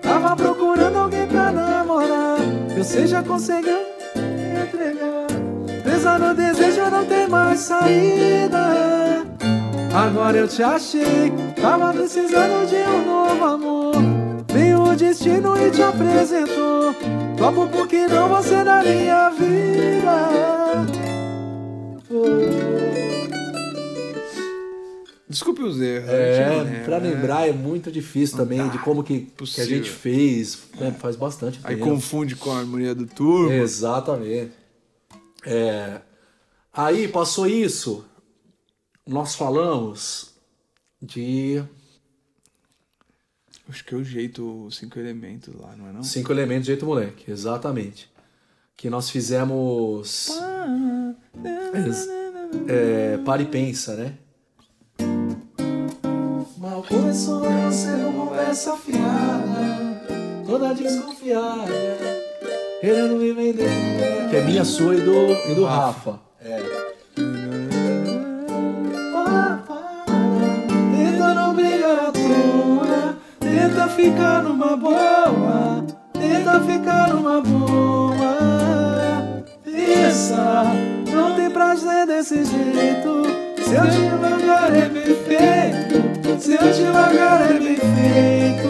[0.00, 2.38] tava procurando alguém pra namorar.
[2.76, 3.78] Eu sei já conseguiu
[4.16, 5.82] me entregar.
[5.82, 9.22] Presa no desejo, não tem mais saída.
[9.94, 13.94] Agora eu te achei, tava precisando de um novo amor.
[14.52, 16.94] Veio o destino e te apresentou.
[17.36, 19.82] Topo porque não você na minha vida.
[25.32, 26.08] Desculpe os erros.
[26.08, 27.10] É, pra né?
[27.10, 30.58] lembrar é muito difícil também de como que, que a gente fez.
[30.78, 31.88] né, faz bastante Aí tempo.
[31.88, 33.54] confunde com a harmonia do turma.
[33.54, 34.52] Exatamente.
[35.44, 36.00] É,
[36.72, 38.04] aí passou isso,
[39.06, 40.34] nós falamos
[41.00, 41.62] de
[43.68, 46.02] Acho que é o jeito, cinco elementos lá, não é não?
[46.02, 48.10] cinco elementos jeito moleque, exatamente.
[48.76, 50.28] Que nós fizemos
[51.74, 52.08] Ex-
[52.68, 54.14] é, para e pensa, né?
[56.62, 60.00] Mal começou você não conversa fiada,
[60.46, 61.66] toda desconfiada,
[62.80, 63.68] querendo me vender.
[64.30, 66.20] Que é minha, sua e do, e do Rafa.
[66.40, 66.58] É.
[70.94, 78.36] Tenta não brigar à toa, tenta ficar numa boa, tenta ficar numa boa.
[79.64, 80.62] Pensa,
[81.12, 83.41] não tem prazer desse jeito.
[83.72, 88.68] Seu devagar é bem feito, seu devagar é bem feito.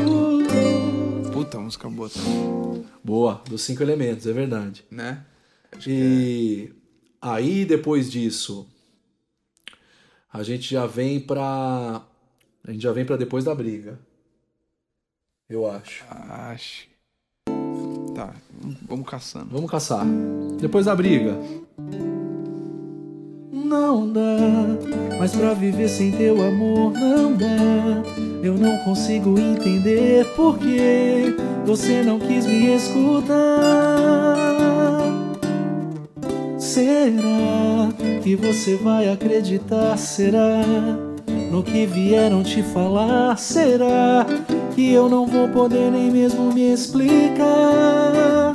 [1.33, 4.85] Puta, música boa também, Boa, dos cinco elementos, é verdade.
[4.89, 5.25] né?
[5.85, 6.73] E
[7.21, 8.69] aí depois disso,
[10.33, 12.03] a gente já vem pra.
[12.65, 13.99] A gente já vem pra depois da briga.
[15.49, 16.05] Eu acho.
[16.09, 16.87] Acho.
[18.15, 18.33] Tá,
[18.83, 19.47] vamos caçando.
[19.51, 20.07] Vamos caçar.
[20.61, 21.37] Depois da briga.
[23.65, 24.39] Não dá,
[25.19, 28.03] mas pra viver sem teu amor não dá.
[28.43, 33.37] Eu não consigo entender por que você não quis me escutar.
[36.59, 37.89] Será
[38.23, 39.97] que você vai acreditar?
[39.97, 40.65] Será
[41.51, 43.39] no que vieram te falar?
[43.39, 44.27] Será
[44.75, 48.53] que eu não vou poder nem mesmo me explicar?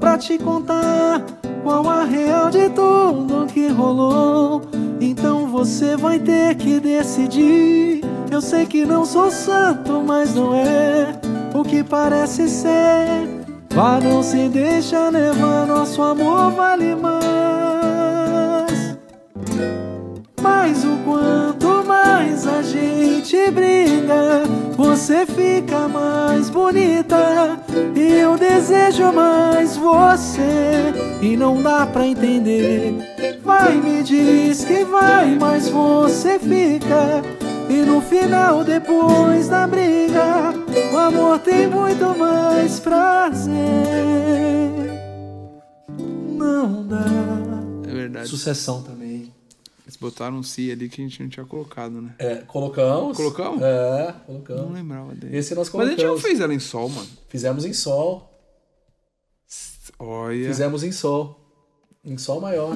[0.00, 4.62] Pra te contar qual a real de tudo que rolou.
[5.00, 8.02] Então você vai ter que decidir.
[8.30, 11.18] Eu sei que não sou santo, mas não é
[11.54, 13.26] o que parece ser.
[13.70, 17.18] Vá, não se deixa levar, nosso amor vale mais.
[20.42, 24.42] Mas o quanto mais a gente briga,
[24.78, 27.58] você fica mais bonita.
[27.96, 32.94] E eu desejo mais você, e não dá pra entender.
[33.42, 37.22] Vai, me diz que vai, mas você fica.
[37.68, 40.54] E no final, depois da briga,
[40.92, 43.52] o amor tem muito mais prazer.
[45.98, 47.04] Não dá.
[47.84, 48.28] É verdade.
[48.28, 48.97] Sucessão também.
[50.00, 52.14] Botaram um si ali que a gente não tinha colocado, né?
[52.18, 53.16] É, colocamos.
[53.16, 53.60] Colocamos?
[53.62, 54.72] É, Não colocamos.
[54.72, 55.36] lembrava dele.
[55.36, 56.00] Esse nós Mas a colocamos.
[56.00, 57.08] gente não fez ela em sol, mano.
[57.28, 58.30] Fizemos em sol.
[59.98, 60.46] Olha.
[60.46, 61.40] Fizemos em sol.
[62.04, 62.72] Em sol maior.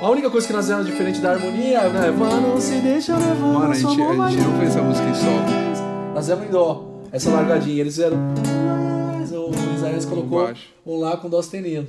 [0.00, 2.10] A única coisa que nós fizemos diferente da harmonia, né?
[2.10, 3.34] Mano, se deixa levar.
[3.36, 6.14] Mano, a gente, a gente não fez essa música em sol.
[6.14, 7.02] Nós fizemos em dó.
[7.12, 7.80] Essa largadinha.
[7.80, 8.18] Eles fizeram.
[9.32, 10.52] O Isaías colocou
[10.86, 11.88] um lá com dó sustenido.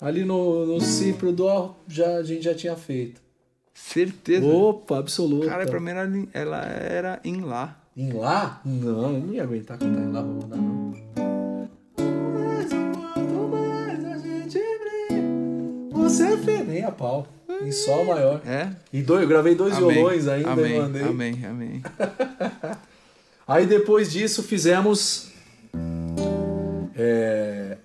[0.00, 3.20] Ali no, no Si pro Dó já, a gente já tinha feito.
[3.74, 4.46] Certeza.
[4.46, 5.46] Opa, absoluta.
[5.48, 7.76] Cara, pra mim ela, ela era em Lá.
[7.96, 8.60] Em Lá?
[8.64, 10.94] Não, eu não ia aguentar cantar em Lá pra mandar, não.
[12.34, 15.22] Mas quanto mais a gente brilha,
[15.92, 17.26] Você fez nem a pau.
[17.60, 18.40] Em Sol maior.
[18.46, 18.70] É?
[18.92, 19.94] E dois, eu gravei dois Amém.
[19.94, 21.02] violões ainda amém, e mandei.
[21.02, 21.82] Amém, amém.
[23.48, 25.32] Aí depois disso fizemos
[26.94, 27.78] é,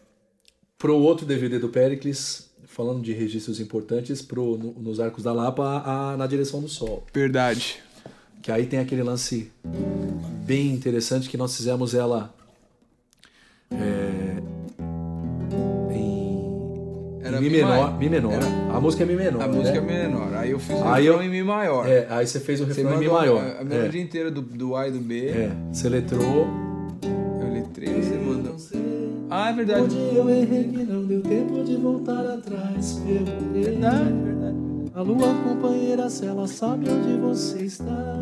[0.83, 5.81] pro outro DVD do Pericles, falando de registros importantes, pro, no- nos Arcos da Lapa,
[5.85, 7.05] a, Na Direção do Sol.
[7.13, 7.81] Verdade.
[8.41, 9.49] Que aí tem aquele lance
[10.45, 12.33] bem interessante que nós fizemos ela
[13.71, 14.41] é,
[15.89, 17.69] em, Era Mi Mi menor.
[17.69, 17.97] maior.
[17.97, 18.33] Mi menor.
[18.33, 18.45] Era.
[18.75, 19.41] A música é Mi menor.
[19.41, 19.53] A né?
[19.57, 20.33] música é menor.
[20.35, 21.87] Aí eu fiz o Aí refrão eu- em Mi maior.
[21.87, 23.41] É, aí você fez o refrão em Mi maior.
[23.41, 25.27] A, a melodia inteira do, do A e do B.
[25.29, 25.51] É, é.
[25.71, 26.45] Você letrou.
[27.41, 27.87] Eu letrei.
[29.35, 29.87] Ah, é Um verdade.
[29.87, 33.01] dia eu errei que não deu tempo de voltar atrás.
[33.03, 33.63] Perguntei.
[33.63, 34.57] Verdade, verdade.
[34.93, 38.21] A lua companheira, se ela sabe onde você está.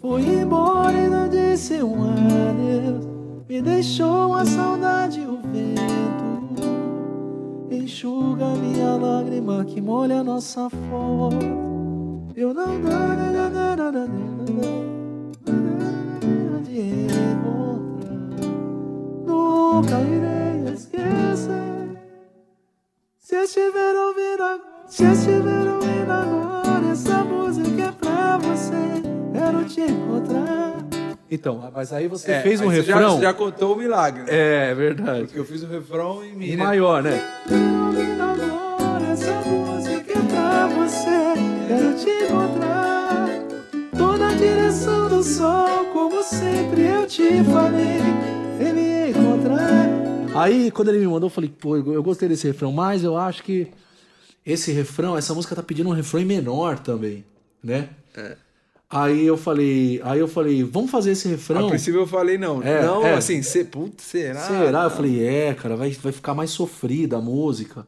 [0.00, 3.04] Foi embora e não disse um adeus.
[3.46, 6.64] Me deixou a saudade e o vento.
[7.70, 11.36] Enxuga minha lágrima que molha nossa foto.
[12.34, 14.12] Eu não dá, não, não, não, não, não, não,
[16.52, 17.75] não, de encontrar.
[19.50, 21.52] Nunca irei esquecer.
[23.18, 29.02] Se estiver ouvindo agora, se estiver ouvindo agora, essa música é pra você.
[29.32, 30.76] Quero te encontrar.
[31.30, 33.00] Então, mas aí você É, fez um você refrão.
[33.00, 34.22] Já, você já contou o milagre.
[34.22, 34.28] né?
[34.30, 35.24] É, é verdade.
[35.24, 36.52] Porque eu fiz o refrão em Mi.
[36.52, 36.64] Em né?
[36.64, 37.20] maior, né?
[37.50, 41.34] ouvindo agora essa música é pra você.
[41.68, 43.28] Quero te encontrar.
[43.96, 48.00] Tô na direção do sol, como sempre eu te falei.
[50.38, 53.42] Aí, quando ele me mandou, eu falei, pô, eu gostei desse refrão, mas eu acho
[53.42, 53.68] que
[54.44, 57.24] esse refrão, essa música tá pedindo um refrão em menor também,
[57.62, 57.88] né?
[58.88, 61.68] Aí eu falei, aí eu falei, vamos fazer esse A refrão.
[61.68, 62.62] princípio eu falei não.
[62.62, 63.14] É, não, é.
[63.14, 64.40] assim, cê, putz, será?
[64.40, 64.84] Será?
[64.84, 67.86] Eu falei, é, cara, vai, vai ficar mais sofrida a música.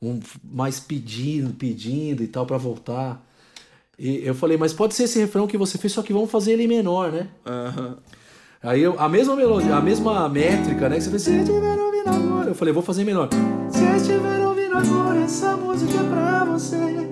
[0.00, 3.24] Um, mais pedindo, pedindo e tal pra voltar.
[3.98, 6.52] E eu falei, mas pode ser esse refrão que você fez, só que vamos fazer
[6.52, 7.28] ele menor, né?
[7.46, 7.98] Aham.
[8.62, 10.96] Aí eu, a mesma melodia, a mesma métrica, né?
[10.96, 12.50] Que você fez, se estiver ouvindo agora.
[12.50, 13.28] Eu falei, vou fazer menor.
[13.68, 17.10] Se estiver ouvindo agora essa música é pra você.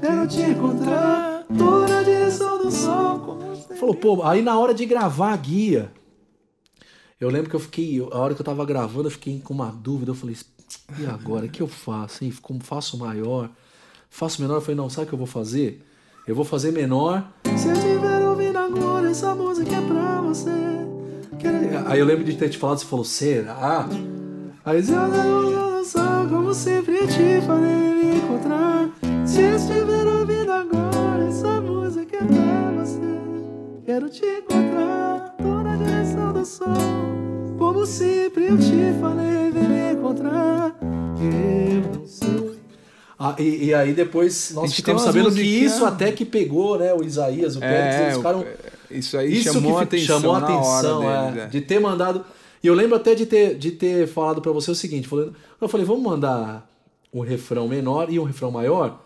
[0.00, 1.44] Quero te encontrar.
[1.58, 3.38] Tô na direção do sol.
[3.80, 5.90] Falou, pô, aí na hora de gravar a guia,
[7.20, 9.72] eu lembro que eu fiquei, a hora que eu tava gravando, eu fiquei com uma
[9.72, 10.12] dúvida.
[10.12, 10.36] Eu falei,
[11.00, 11.46] e agora?
[11.46, 12.22] O que eu faço?
[12.22, 12.32] Hein?
[12.40, 13.50] Como faço maior?
[14.08, 14.54] Faço menor?
[14.54, 15.84] Eu falei, não, sabe o que eu vou fazer?
[16.28, 17.28] Eu vou fazer menor.
[17.56, 20.91] Se estiver ouvindo agora essa música é pra você.
[21.86, 23.86] Aí eu lembro de ter te falado, você falou, será?
[24.64, 28.88] Aí Se eu não eu sou como sempre eu te falei me encontrar.
[29.26, 33.00] Se estiver ouvindo agora essa música é pra você.
[33.84, 36.68] Quero te encontrar, tô na direção do sol.
[37.58, 40.76] Como sempre eu te falei, vem me encontrar.
[40.80, 42.52] Eu não sei.
[43.18, 46.92] Ah, e, e aí depois nós ficamos sabendo que isso até que pegou, né?
[46.94, 48.40] O Isaías, o Pérez, É, eles ficaram.
[48.40, 48.46] o-
[48.98, 51.46] isso aí Isso chamou que atenção, chamou a atenção, deles, é, é.
[51.46, 52.24] de ter mandado.
[52.62, 55.08] E eu lembro até de ter, de ter falado pra você o seguinte:
[55.60, 56.68] eu falei, vamos mandar
[57.12, 59.00] um refrão menor e um refrão maior.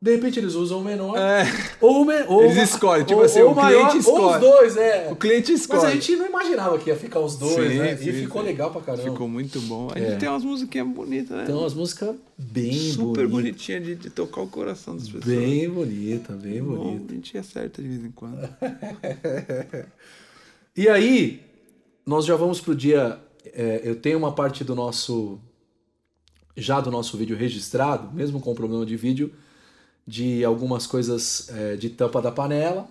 [0.00, 1.18] De repente eles usam o menor.
[1.18, 1.42] É.
[1.80, 4.34] Ou, o me, ou Eles escolhem, tipo ou- assim, ou o maior, cliente Ou escolhe.
[4.34, 5.08] os dois, é.
[5.10, 5.82] O cliente escolhe.
[5.82, 7.96] Mas a gente não imaginava que ia ficar os dois, Sim, né?
[7.96, 8.46] sim, e ficou sim.
[8.46, 9.02] legal pra caramba.
[9.10, 9.88] Ficou muito bom.
[9.92, 10.10] A É.
[10.10, 11.44] gente tem umas musiquinhas bonitas, né?
[11.46, 13.30] Tem umas músicas bem Super bonitas.
[13.32, 15.24] bonitinha de, de tocar o coração das pessoas.
[15.24, 17.12] Bem bonita, bem Bom, bonita.
[17.12, 18.38] a gente acerta de vez em quando.
[20.76, 21.42] E aí,
[22.06, 23.18] nós já vamos pro dia.
[23.46, 25.40] é, eu tenho uma parte do nosso.
[26.56, 29.32] Já do nosso vídeo registrado, mesmo com problema de vídeo,
[30.08, 32.88] de algumas coisas é, de tampa da panela,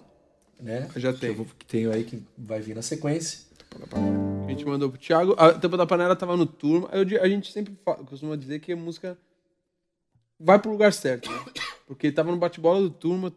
[0.59, 0.87] né?
[0.93, 1.33] Eu já tenho.
[1.35, 3.47] vou- que tenho aí que vai vir na sequência.
[4.45, 5.33] A gente mandou pro Thiago.
[5.37, 6.87] A tampa da panela tava no turma.
[6.91, 9.17] Eu a gente sempre fa- costuma dizer que a música
[10.39, 11.43] vai pro lugar certo, né?
[11.87, 13.33] Porque tava no bate-bola do turma.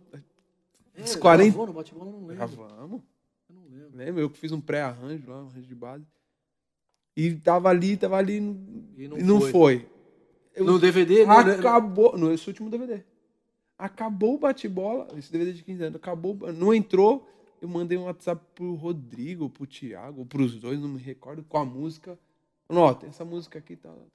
[1.03, 1.51] Os 40.
[1.51, 2.37] Gravou no bate-bola, não lembro.
[2.37, 3.03] Gravamos.
[3.49, 3.97] Eu não lembro.
[3.97, 4.23] Lembra?
[4.23, 6.05] Eu que fiz um pré-arranjo lá, um arranjo de base.
[7.17, 8.35] E tava ali, tava ali
[8.97, 9.51] E e não não, foi.
[9.51, 9.89] foi.
[10.55, 11.25] Eu- No DVD?
[11.25, 12.17] Acabou.
[12.19, 13.03] No esse último DVD.
[13.81, 15.09] Acabou o bate-bola.
[15.17, 15.97] Esse DVD de 15 anos.
[15.97, 16.37] Acabou.
[16.53, 17.27] Não entrou.
[17.63, 21.65] Eu mandei um WhatsApp pro Rodrigo, pro Thiago, pros dois, não me recordo, com a
[21.65, 22.19] música.
[23.01, 24.07] Tem essa música aqui e tal, tal,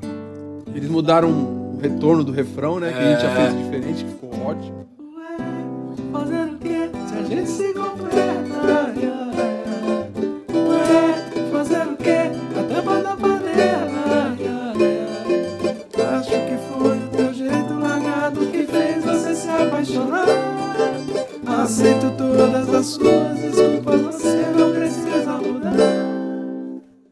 [0.00, 0.74] tal.
[0.74, 1.30] Eles mudaram
[1.74, 2.90] o retorno do refrão, né?
[2.92, 3.50] Que a gente já É.
[3.50, 4.88] fez diferente, que ficou ótimo.
[5.16, 5.36] Ué,
[6.12, 6.90] fazer o quê?
[7.08, 9.51] Se a gente se completa.
[19.82, 20.26] apaixonar.
[21.46, 25.72] Aceito todas as suas desculpas, você não precisa mudar.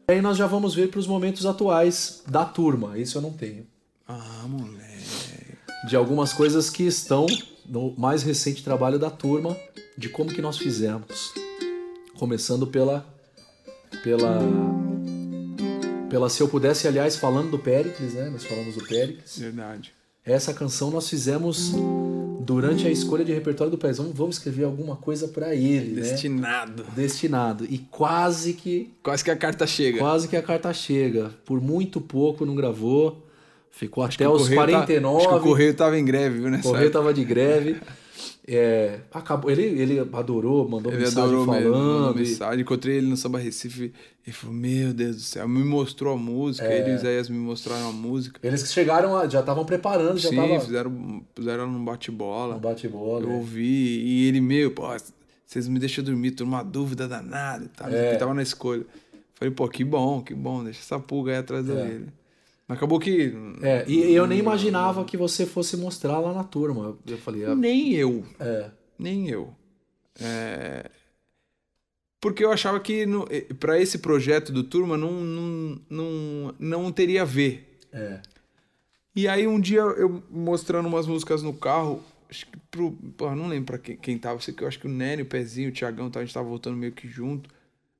[0.07, 2.97] Aí nós já vamos ver para os momentos atuais da turma.
[2.97, 3.65] Isso eu não tenho.
[4.07, 5.57] Ah, moleque.
[5.87, 7.25] De algumas coisas que estão
[7.65, 9.55] no mais recente trabalho da turma,
[9.97, 11.33] de como que nós fizemos.
[12.17, 13.05] Começando pela.
[14.03, 14.39] pela.
[16.09, 18.29] Pela Se Eu Pudesse, aliás, falando do Péricles, né?
[18.29, 19.37] Nós falamos do Péricles.
[19.37, 19.93] Verdade.
[20.25, 21.73] Essa canção nós fizemos
[22.45, 24.11] durante a escolha de repertório do Péricles.
[24.13, 26.01] Vamos, escrever alguma coisa para ele, né?
[26.01, 26.83] Destinado.
[26.95, 27.65] Destinado.
[27.69, 29.99] E quase que Quase que a carta chega.
[29.99, 31.31] Quase que a carta chega.
[31.45, 33.25] Por muito pouco não gravou.
[33.71, 35.17] Ficou até que o os Correio tá- 49.
[35.17, 37.77] acho que o Correio tava em greve, viu, O nessa Correio tava de greve.
[38.47, 42.15] É, acabou, ele, ele adorou, mandou Ele mensagem adorou mesmo, mandou falando.
[42.17, 42.61] e- mensagem.
[42.61, 43.93] Encontrei ele no Samba Recife
[44.25, 46.65] e falou: Meu Deus do céu, me mostrou a música.
[46.67, 46.79] É.
[46.79, 48.39] Ele e o Isaías me mostraram a música.
[48.43, 52.55] Eles que chegaram, a- já estavam preparando, já Sim, tava fizeram, fizeram num bate-bola.
[52.55, 53.23] no bate-bola.
[53.23, 53.35] Eu é.
[53.35, 54.83] ouvi e ele, meu, pô,
[55.45, 57.89] vocês me deixam dormir, tô numa dúvida danada e tal.
[57.89, 58.09] É.
[58.09, 58.85] Ele tava na escolha.
[59.35, 62.01] Falei, pô, que bom, que bom, deixa essa pulga aí atrás É.
[62.73, 63.33] acabou que.
[63.61, 66.97] É, e eu nem imaginava que você fosse mostrar lá na turma.
[67.05, 68.25] Eu falei, é, Nem eu.
[68.39, 69.53] é, Nem eu.
[70.19, 70.89] É,
[72.19, 73.05] Porque eu achava que
[73.59, 77.79] para esse projeto do Turma não, não, não, não teria a ver.
[77.91, 78.21] é.
[79.13, 82.91] E aí um dia eu mostrando umas músicas no carro, acho que pro.
[83.17, 84.39] Pô, não lembro pra quem, quem tava.
[84.39, 86.47] Sei que eu acho que o Nélio, o Pezinho, o Thiagão, tá, a gente tava
[86.47, 87.49] voltando meio que junto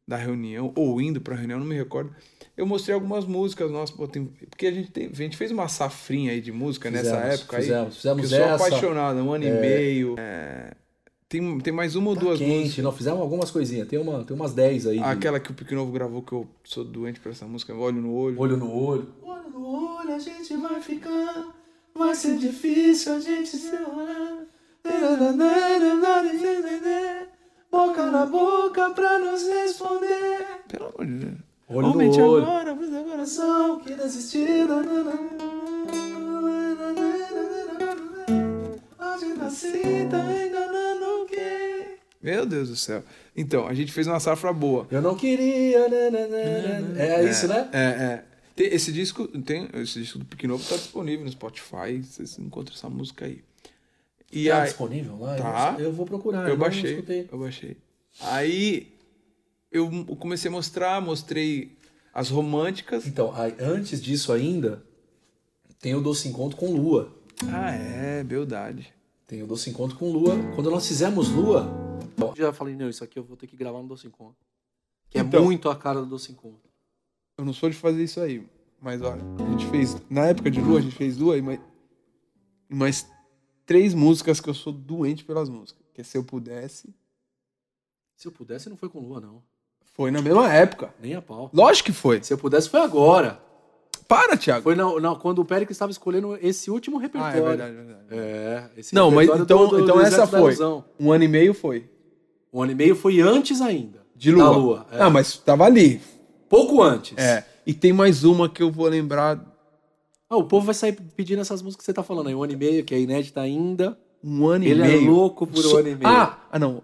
[0.08, 2.16] da reunião, ou indo pra reunião, não me recordo.
[2.62, 5.68] Eu mostrei algumas músicas nossas, pô, tem- porque a gente, tem, a gente fez uma
[5.68, 7.64] safrinha aí de música nessa Fizemos, época aí.
[7.64, 10.16] fizemos, fizemos que eu sou apaixonado, um ano e meio.
[10.20, 10.74] É,
[11.28, 12.84] tem, tem mais uma ou Tá duas quente, músicas.
[12.84, 13.88] nós fizemos algumas coisinhas.
[13.88, 14.98] Tem, uma, tem umas 10 aí.
[15.00, 18.00] de Aquela que o Pique Novo gravou, que eu sou doente por essa música, Olho
[18.00, 18.40] no Olho.
[18.40, 19.08] Olho no olho.
[19.24, 21.48] Olho no olho a gente vai ficar.
[21.96, 24.46] Vai ser difícil a gente se olhar.
[27.72, 30.46] Boca na boca pra nos responder.
[30.68, 31.51] Pelo amor de Deus.
[31.74, 32.44] Olho Aumente no olho.
[32.44, 34.68] agora, mas agora coração que desistir.
[40.10, 41.98] Tá enganando quem?
[42.22, 43.04] Meu Deus do céu.
[43.36, 44.88] Então, a gente fez uma safra boa.
[44.92, 45.88] Eu não queria.
[45.88, 47.08] né, né, né, né.
[47.08, 47.70] É isso, né?
[47.72, 48.24] É, é.
[48.56, 52.76] Tem, esse disco tem esse disco do Pique Novo tá disponível no Spotify, vocês encontram
[52.76, 53.42] essa música aí.
[54.32, 55.36] E Tá aí, disponível lá?
[55.36, 55.76] Tá.
[55.80, 56.44] Eu vou procurar.
[56.44, 57.78] eu não baixei, eu baixei.
[58.22, 58.94] Aí
[59.72, 61.78] eu comecei a mostrar, mostrei
[62.14, 63.08] as românticas.
[63.08, 64.86] Então, antes disso ainda,
[65.80, 67.16] tem o Doce Encontro com Lua.
[67.52, 68.94] Ah, é, verdade.
[69.26, 70.36] Tem o Doce Encontro com Lua.
[70.56, 71.66] Quando nós fizemos Lua,
[72.18, 74.46] eu já falei, não, isso aqui eu vou ter que gravar no Doce Encontro.
[75.10, 75.44] Que é Então.
[75.44, 76.70] muito a cara do Doce Encontro.
[77.38, 78.46] Eu não sou de fazer isso aí,
[78.80, 81.60] mas olha, a gente fez na época de Lua, a gente fez duas e mais,
[82.70, 83.10] e mais
[83.66, 86.94] três músicas que eu sou doente pelas músicas, que é Se eu pudesse.
[88.16, 89.42] Se eu pudesse, não foi com Lua, não.
[89.94, 90.94] Foi na mesma época.
[91.02, 91.50] Nem a pau.
[91.54, 92.24] Lógico que foi.
[92.24, 93.40] Se eu pudesse, foi agora.
[94.08, 94.64] Para, Thiago.
[94.64, 97.38] Foi na, na- quando o Péricles estava escolhendo esse último Ah, repertório.
[97.38, 98.06] é verdade, é verdade.
[98.12, 100.50] É, esse Não, mas repertório então, do- do- então do essa Exército da foi.
[100.52, 100.86] Ilusão.
[101.00, 101.90] Um ano e meio foi.
[102.54, 104.02] Um ano e meio foi antes ainda.
[104.16, 104.58] De Da Lua.
[104.58, 104.86] Lua.
[104.92, 105.02] é.
[105.02, 106.02] Ah, mas tava ali.
[106.50, 107.18] Pouco antes.
[107.18, 107.46] É.
[107.66, 109.40] E tem mais uma que eu vou lembrar.
[110.30, 112.36] Ah, o povo vai sair pedindo essas músicas que você tá falando aí.
[112.36, 113.98] Um ano e meio, que é inédita ainda.
[114.24, 115.10] Um ano Ele e é meio.
[115.12, 116.08] louco por um ano e meio.
[116.08, 116.84] Ah, ah não.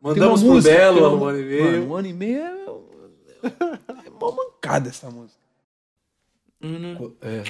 [0.00, 1.64] Mandamos pro música, Belo há um ano e meio.
[1.64, 2.58] Mano, um ano e meio é.
[4.06, 5.38] É uma mancada essa música.
[6.60, 7.42] É.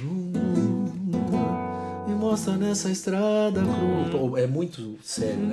[2.08, 3.60] Me mostra nessa estrada
[4.10, 4.40] crua.
[4.40, 5.52] É muito sério, né?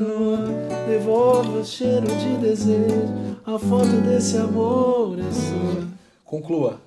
[0.00, 0.52] mano?
[0.86, 3.34] Devolve o cheiro de desejo.
[3.44, 5.88] A foto desse amor é sua.
[6.24, 6.80] Conclua.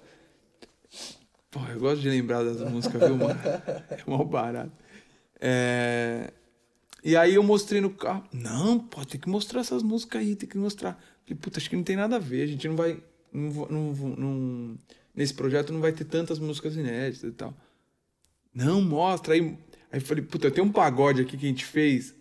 [1.51, 3.39] Pô, eu gosto de lembrar das músicas, viu, mano?
[3.89, 4.71] É mal barato.
[5.39, 6.31] É...
[7.07, 8.25] E aí eu mostrei no carro.
[8.33, 11.01] Não, pô, tem que mostrar essas músicas aí, tem que mostrar.
[11.25, 12.41] Falei, puta, acho que não tem nada a ver.
[12.43, 13.01] A gente não vai.
[13.31, 14.77] Não, não, não-
[15.15, 17.53] nesse projeto não vai ter tantas músicas inéditas e tal.
[18.53, 19.35] Não, mostra.
[19.35, 19.57] Aí,
[19.89, 22.13] aí falei, puta, tem um pagode aqui que a gente fez.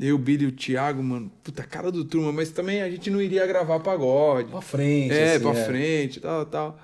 [0.00, 1.30] Eu, Billy e o Thiago, mano.
[1.44, 4.48] Puta, cara do turma, mas também a gente não iria gravar pagode.
[4.50, 5.12] Pra frente.
[5.12, 6.80] É, assim, pra frente, tal, tal.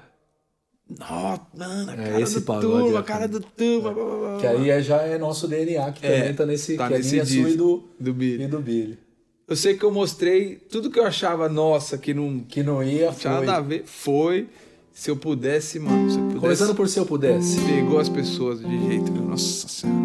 [0.98, 3.92] Nossa, mano, a É, cara esse do turma, é a cara do turma.
[3.92, 6.76] blá, Que aí é- já é nosso DNA, que É, também tá nesse.
[6.76, 8.44] tá que é nesse minha, sua e do, do Billy.
[8.44, 8.98] e do Billy.
[9.46, 13.10] Eu sei que eu mostrei tudo que eu achava nossa, que não Que não ia,
[13.12, 13.46] tinha foi.
[13.46, 13.82] nada a ver.
[13.86, 14.48] Foi.
[14.92, 16.40] Se eu pudesse, mano, se eu pudesse.
[16.40, 17.60] Começando por se eu pudesse.
[17.60, 19.22] Pegou as pessoas de jeito, viu?
[19.22, 19.98] Nossa senhora.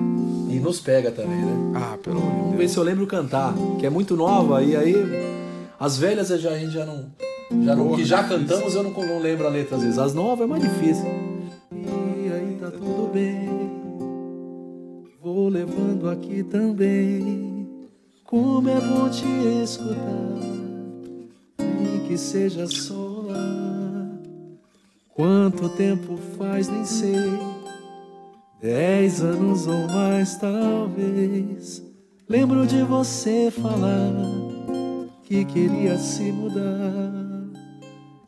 [0.51, 1.73] E nos pega também, né?
[1.75, 2.71] Ah, pelo amor de Vamos ver Deus.
[2.71, 4.95] se eu lembro cantar, que é muito nova, e aí
[5.79, 7.11] as velhas a gente já não.
[7.63, 9.97] Já Porra, que já cantamos, eu não, não lembro a letra às vezes.
[9.97, 11.05] As novas é mais difícil.
[11.71, 13.49] E aí tá tudo bem.
[15.21, 17.67] Vou levando aqui também.
[18.25, 19.25] Como é bom te
[19.63, 20.39] escutar.
[21.59, 24.09] Nem que seja só lá.
[25.13, 27.13] Quanto tempo faz, nem sei.
[28.61, 31.83] Dez anos ou mais, talvez.
[32.27, 34.11] Lembro de você falar
[35.23, 37.22] que queria se mudar.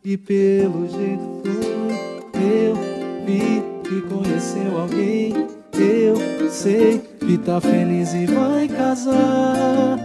[0.05, 1.41] E pelo jeito
[2.35, 2.75] eu
[3.25, 5.33] vi que conheceu alguém.
[5.73, 9.97] Eu sei que tá feliz e vai casar.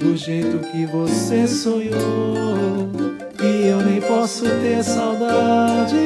[0.00, 2.90] Do jeito que você sonhou.
[3.40, 5.96] E eu nem posso ter saudade.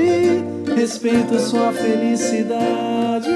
[0.76, 3.30] Respeito sua felicidade.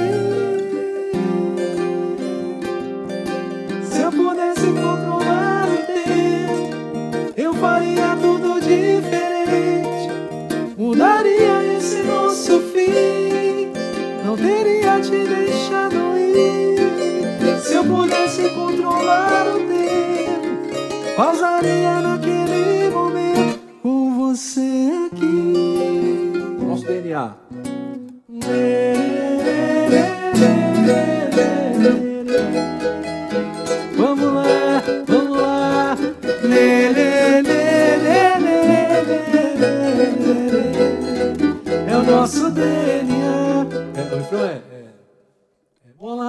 [15.15, 17.61] Te deixado ir.
[17.63, 22.14] Se eu pudesse controlar o tempo, pausaria naquele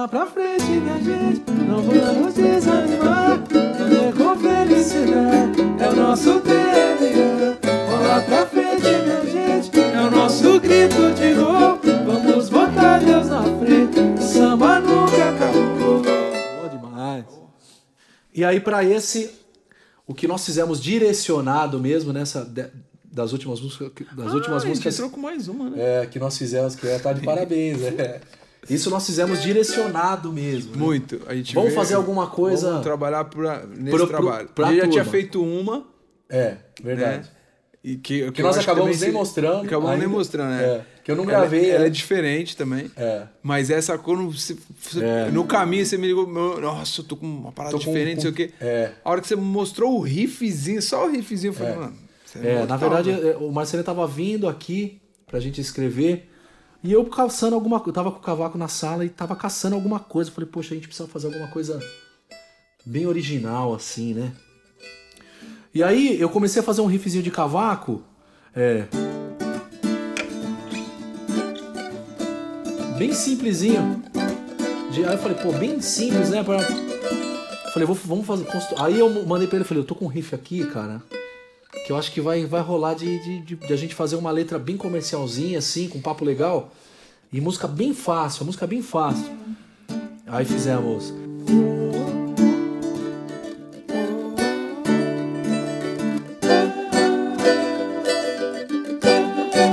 [0.06, 1.42] Bola pra frente, minha gente.
[1.66, 3.38] Não vamos desanimar.
[3.48, 5.60] Viver com felicidade.
[5.82, 7.58] É o nosso DNA.
[7.90, 9.80] Bola pra frente, minha gente.
[9.80, 11.80] É o nosso grito de gol.
[12.06, 13.98] Vamos botar Deus na frente.
[13.98, 16.02] O samba nunca acabou.
[16.02, 17.24] Boa demais.
[18.32, 19.30] E aí, pra esse,
[20.06, 22.44] o que nós fizemos direcionado mesmo nessa.
[22.44, 23.90] de- das últimas músicas.
[24.14, 24.94] Das últimas Ah, gente músicas.
[24.94, 26.02] entrou com mais uma, né?
[26.02, 27.82] É, que nós fizemos, que é tá de parabéns.
[27.82, 28.20] É.
[28.68, 30.72] Isso nós fizemos direcionado mesmo.
[30.72, 30.78] né?
[30.78, 31.20] Muito.
[31.26, 32.68] A gente Vamos fazer alguma coisa.
[32.70, 34.48] Vamos trabalhar pra, nesse Pro- trabalho.
[34.54, 35.84] pra já tinha feito uma,
[36.28, 37.18] É, verdade.
[37.18, 37.24] né?
[37.84, 39.64] E que, Que nós eu acho acabamos nem se- mostrando.
[39.64, 40.08] Acabamos nem ainda.
[40.08, 40.64] mostrando, né?
[40.64, 41.70] É, que eu não Ela- gravei.
[41.70, 41.86] Ela, é.
[41.86, 42.90] é diferente também.
[42.96, 43.22] É.
[43.40, 45.30] Mas essa quando você- você- É.
[45.30, 46.26] no caminho você me ligou,
[46.60, 48.50] nossa, eu tô com uma parada com- diferente, não sei o quê.
[48.60, 48.90] É.
[49.04, 51.76] A hora que você mostrou o riffzinho, só o riffzinho, eu falei, É.
[51.76, 51.96] mano.
[52.42, 56.28] É, na verdade, é, o Marcelo tava vindo aqui pra gente escrever.
[56.86, 57.94] E eu caçando alguma coisa.
[57.94, 60.30] Tava com o cavaco na sala e tava caçando alguma coisa.
[60.30, 61.80] Falei, poxa, a gente precisa fazer alguma coisa
[62.84, 64.30] bem original, assim, né?
[65.74, 68.04] E aí eu comecei a fazer um riffzinho de cavaco.
[68.54, 68.84] É.
[72.96, 74.04] Bem simplesinho.
[74.92, 76.44] De- Aí eu falei, pô, bem simples, né?
[76.44, 76.60] Pra...
[77.72, 78.46] Falei, vamos fazer.
[78.78, 81.02] Aí eu mandei pra ele, falei, eu tô com um riff aqui, cara
[81.86, 84.32] que eu acho que vai, vai rolar de, de, de- de a gente fazer uma
[84.32, 86.72] letra bem comercialzinha, assim, com papo legal.
[87.32, 89.30] E música bem fácil, a música bem fácil.
[90.26, 91.14] Aí fizemos.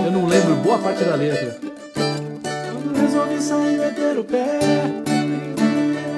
[0.06, 1.58] Eu não lembro boa parte da letra.
[1.94, 4.60] Quando resolvi sair, meter o pé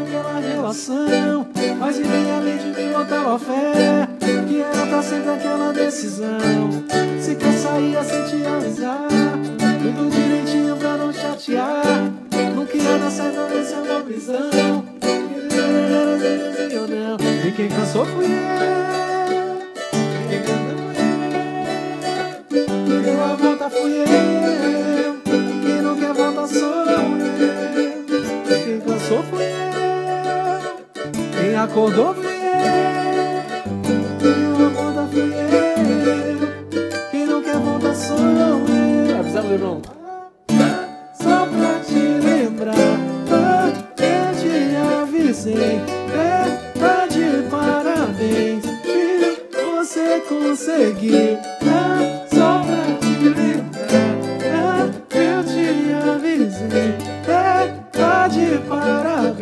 [0.02, 1.48] naquela relação.
[1.80, 4.05] Mas vivia além de mim, fé.
[6.06, 9.08] Se quer sair, sem te avisar.
[9.82, 12.12] Tudo direitinho pra não chatear.
[12.56, 14.86] Não queria dar certo, nem ser uma prisão.
[16.80, 17.18] Ou não?
[17.48, 18.12] E quem cansou eu.
[18.12, 18.30] Fui eu.
[22.50, 24.06] Quem deu a volta fui eu.
[25.64, 27.02] Quem não quer volta sou eu.
[28.64, 29.56] Quem cansou fui eu.
[31.42, 32.25] Quem acordou fui eu.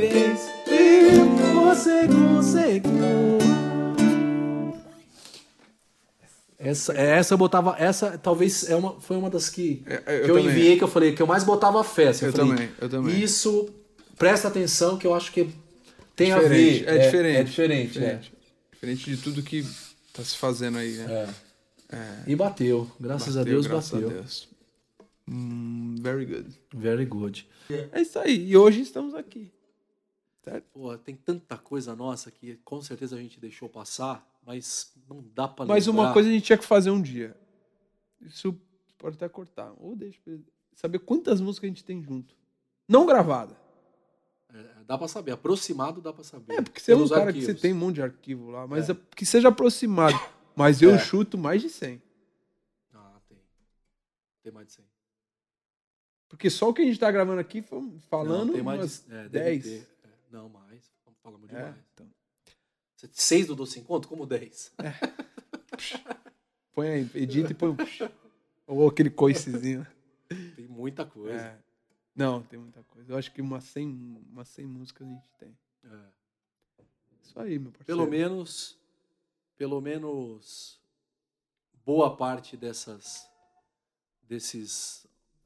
[0.07, 2.93] Parabéns, e você conseguiu.
[6.57, 7.75] Essa, é, essa eu botava.
[7.77, 10.45] Essa talvez é uma, foi uma das que, É, é, que eu eu, também.
[10.45, 12.07] enviei, que eu falei, que eu mais botava fé.
[12.09, 13.19] assim, Eu falei, também, eu também.
[13.21, 13.69] Isso,
[14.17, 15.49] presta atenção, que eu acho que
[16.15, 16.99] tem Diferente, a ver.
[16.99, 17.37] é diferente.
[17.39, 18.33] É diferente, Diferente.
[18.71, 19.65] Diferente de tudo que
[20.13, 21.27] tá se fazendo aí, né?
[21.91, 21.95] é.
[21.95, 22.23] É.
[22.25, 22.89] E bateu.
[22.99, 24.09] Graças a Deus graças bateu.
[24.09, 24.47] a Deus.
[25.29, 26.47] Hum, very good.
[26.73, 27.47] Very good.
[27.91, 28.49] É isso aí.
[28.49, 29.51] E hoje estamos aqui.
[30.73, 35.47] Pô, tem tanta coisa nossa que com certeza a gente deixou passar, mas não dá
[35.47, 37.35] pra Mas uma coisa a gente tinha que fazer um dia.
[38.21, 38.59] Isso
[38.97, 39.73] pode até cortar.
[39.77, 40.33] Ou deixa pra
[40.75, 42.35] saber quantas músicas a gente tem junto.
[42.87, 43.55] Não gravada.
[44.53, 46.53] É, dá pra saber, aproximado dá pra saber.
[46.55, 47.61] É, porque você é um cara que você arquivos.
[47.61, 48.91] tem um monte de arquivo lá, mas É.
[48.91, 48.97] é.
[49.15, 50.19] que seja aproximado.
[50.55, 50.99] Mas eu É.
[50.99, 52.01] chuto mais de 100.
[52.93, 53.37] Ah, tem.
[54.43, 54.85] Tem mais de 100.
[56.29, 57.61] Porque só o que a gente tá gravando aqui
[58.09, 59.87] falando Não, tem mais umas de- é, deve 10.
[60.33, 60.91] É, não, mais.
[61.21, 61.75] Falamos É, demais.
[61.93, 62.07] então.
[62.95, 64.09] Você- Seis do Doce Encontro?
[64.09, 64.73] Como dez?
[66.73, 67.77] Põe aí, edita e põe um...
[68.65, 69.85] Ou aquele coicezinho.
[70.55, 71.35] Tem muita coisa.
[71.35, 71.59] É.
[72.15, 73.11] Não, tem muita coisa.
[73.13, 75.55] Eu acho que umas 100, umas 100 músicas a gente tem.
[75.83, 76.09] É.
[77.21, 77.85] Isso aí, meu parceiro.
[77.85, 78.77] Pelo menos,
[79.55, 80.79] pelo menos
[81.85, 83.29] boa parte dessas
[84.23, 85.05] desses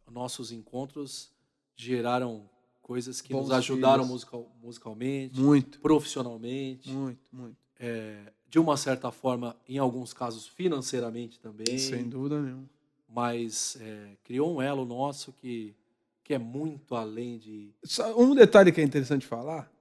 [0.09, 1.29] nossos encontros
[1.75, 2.49] geraram
[2.87, 4.09] coisas que nos Bons ajudaram filhos.
[4.09, 7.57] musical- musicalmente, Muito, profissionalmente, muito, muito.
[7.77, 12.63] é, de uma certa forma, em alguns casos financeiramente também, Sem dúvida nenhuma.
[13.09, 15.75] mas é, criou um elo nosso que
[16.23, 19.71] que é muito além de Só um detalhe que é interessante falar,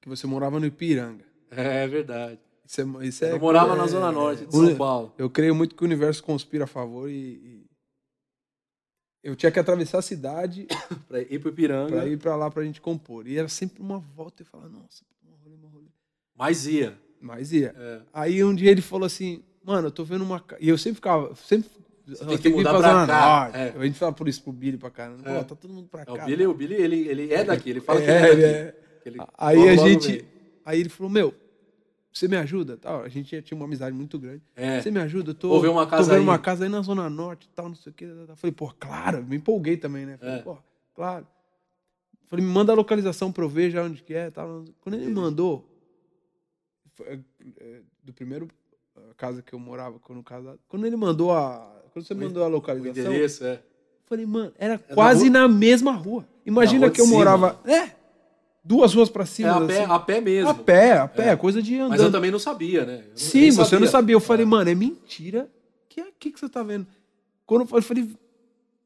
[0.00, 1.24] que você morava no Ipiranga.
[1.50, 2.38] é verdade.
[2.64, 5.12] Isso é, isso é- Eu morava é- na zona norte de São Paulo.
[5.18, 7.69] Eu creio muito que o universo conspira a favor e, e
[9.22, 10.66] eu tinha que atravessar a cidade
[11.08, 13.26] Para ir para Ipiranga, pra ir pra lá pra gente compor.
[13.26, 15.86] E era sempre uma volta e falar, nossa, um rolê, um rolê.
[16.36, 16.96] mas ia.
[17.20, 17.74] Mas ia.
[17.76, 18.00] É.
[18.12, 20.40] Aí um dia ele falou assim, mano, eu tô vendo uma.
[20.40, 21.34] ca-" E eu sempre ficava.
[21.36, 21.68] Sempre,
[22.06, 23.74] Você "Eu tem que mudar pra cá." É.
[23.76, 25.28] A gente fala por isso pro Billy pra caramba.
[25.30, 25.38] É.
[25.38, 26.12] Pô, tá todo mundo pra É, cá.
[26.14, 28.40] o Billy, o Billy ele, ele é daqui, ele fala que É, ele é ele
[28.42, 28.54] daqui.
[28.54, 28.74] é.
[29.02, 30.24] Que ele Aí a gente.
[30.64, 31.34] Aí ele falou, meu,
[32.12, 32.76] você me ajuda?
[32.76, 33.02] Tal.
[33.02, 34.42] A gente tinha- uma amizade muito grande.
[34.56, 34.80] É.
[34.80, 35.30] Você me ajuda?
[35.30, 36.22] Eu tô, Vou ver uma tô casa vendo aí.
[36.24, 38.04] uma casa aí na Zona Norte tal, não sei o quê.
[38.04, 40.16] Eu falei, pô, claro, me empolguei também, né?
[40.16, 40.38] Falei, É.
[40.42, 40.56] pô,
[40.94, 41.26] claro.
[42.26, 44.30] Falei, me manda a localização pra eu ver já onde que é.
[44.30, 44.64] Tal.
[44.80, 45.68] Quando ele mandou,
[46.94, 47.20] foi,
[47.58, 48.48] é, do primeiro
[49.16, 51.66] casa que eu morava, quando casado, quando ele mandou a.
[51.92, 53.54] Quando você O mandou a O localização, endereço é.
[53.54, 53.58] eu
[54.06, 56.24] falei, mano, era na quase rua- na mesma rua.
[56.46, 57.58] Imagina rua de que eu morava.
[57.64, 57.96] É!
[58.70, 59.56] Duas ruas pra É cima.
[59.56, 59.92] a pé, assim.
[59.92, 60.48] a pé mesmo.
[60.50, 61.36] A pé, a pé, É.
[61.36, 61.90] coisa de andando.
[61.90, 62.94] Mas eu também não sabia, né?
[63.04, 64.14] Eu não- Sim, você não sabia.
[64.14, 64.48] Eu falei, É.
[64.48, 65.50] mano, é mentira.
[65.88, 66.86] Que, que, que você tá vendo?
[67.44, 68.16] Quando eu falei, eu falei,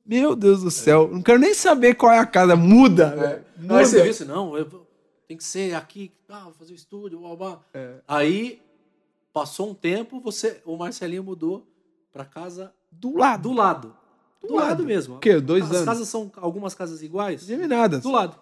[0.07, 2.57] meu Deus do céu, não quero nem saber qual é a casa.
[2.57, 3.15] Muda.
[3.15, 3.45] velho.
[3.59, 3.79] Muda.
[3.79, 4.87] Aí você viu assim, não, eu
[5.29, 7.61] tem que ser aqui, ah, vou fazer o estúdio, blá, blá.
[7.75, 7.97] É.
[8.09, 8.63] Aí,
[9.35, 11.67] passou um tempo, você, o Marcelinho mudou
[12.13, 13.49] pra casa Do lado.
[13.51, 13.95] do lado.
[14.41, 14.69] Do, Do lado.
[14.69, 14.85] lado.
[14.85, 15.17] mesmo.
[15.17, 15.41] O quê?
[15.41, 15.85] Dois As anos?
[15.85, 17.43] casas são algumas casas iguais?
[17.45, 18.03] Geminadas.
[18.03, 18.37] Do lado.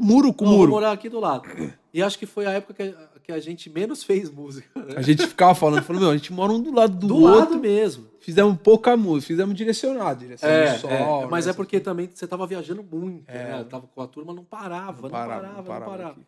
[0.00, 0.70] Muro com Não, vou muro.
[0.72, 1.48] morar aqui do lado.
[1.92, 4.68] E acho que foi a época que a, que a gente menos fez música.
[4.84, 4.94] né?
[4.96, 7.38] A gente ficava falando, falando, meu, a gente mora um do lado do, Do outro.
[7.40, 8.06] lado mesmo.
[8.20, 10.90] Fizemos pouca música, fizemos direcionado, direção É, do sol.
[10.90, 13.58] é, mas é porque também você tava viajando muito, É.
[13.58, 13.64] né?
[13.64, 16.18] Tava com a turma, não parava, não, Não parava, parava, não parava não parava.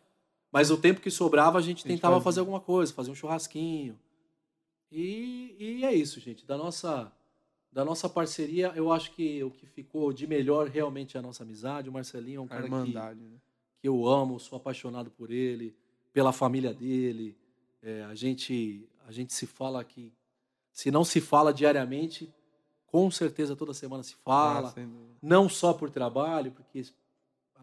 [0.51, 2.23] Mas o tempo que sobrava, a gente A gente tentava fazia.
[2.23, 3.97] fazer alguma coisa, fazer um churrasquinho.
[4.91, 6.45] E, e é isso, gente.
[6.45, 7.11] Da nossa,
[7.77, 11.43] da nossa parceria, eu acho que o que ficou de melhor realmente é a nossa
[11.43, 11.87] amizade.
[11.87, 13.37] O Marcelinho é um A cara que, né?
[13.79, 15.75] que eu amo, sou apaixonado por ele,
[16.11, 17.37] pela família dele.
[17.83, 20.11] É, a, gente, a gente se fala que,
[20.73, 22.33] se não se fala diariamente,
[22.87, 24.73] com certeza toda semana se fala.
[24.75, 24.87] Ah,
[25.21, 26.83] não só por trabalho, porque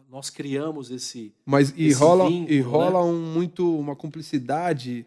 [0.07, 1.35] nós criamos esse.
[1.45, 2.65] Mas e esse rola, vínculo, e né?
[2.65, 5.05] rola um, muito uma cumplicidade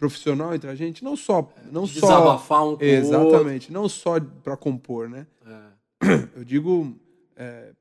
[0.00, 4.18] profissional entre a gente, não só não de só desabafar um com exatamente, não só
[4.18, 5.26] para compor, né?
[5.46, 5.60] É,
[6.34, 6.98] Eu digo
[7.36, 7.72] é,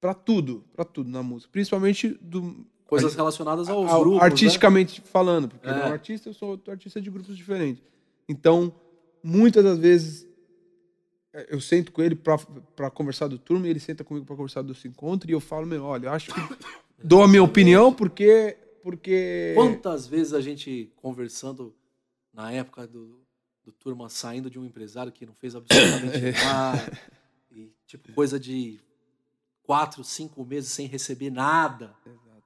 [0.00, 4.18] para tudo, para tudo na música, principalmente do coisas relacionadas aos ao- grupos.
[4.20, 4.24] né?
[4.26, 5.70] artisticamente falando, porque É.
[5.72, 7.82] é um artista, eu sou artista de grupos diferentes.
[8.28, 8.72] Então,
[9.22, 10.26] muitas das vezes
[11.32, 14.62] é, eu sento com ele para conversar do turma e ele senta comigo para conversar
[14.62, 16.40] do se encontro e eu falo, meu, olha, eu acho que
[17.02, 21.74] dou a minha opinião porque porque Quantas vezes a gente conversando
[22.32, 23.20] na época do,
[23.64, 26.98] do turma saindo de um empresário que não fez absolutamente nada,
[27.50, 28.80] e tipo coisa de
[29.62, 31.94] quatro, cinco meses sem receber nada,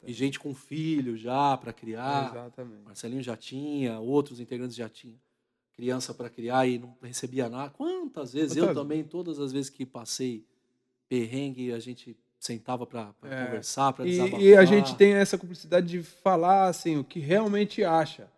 [0.07, 2.31] e gente com filho já para criar.
[2.31, 2.83] Exatamente.
[2.85, 5.19] Marcelinho já tinha, outros integrantes já tinham
[5.73, 7.71] criança para criar e não recebia nada.
[7.71, 8.57] Quantas vezes?
[8.57, 10.45] Eu Quantas- também, todas as vezes que passei
[11.09, 13.45] perrengue, a gente sentava para É.
[13.47, 14.41] conversar, para desabafar.
[14.41, 18.29] e a gente tem essa cumplicidade de falar assim o que realmente acha.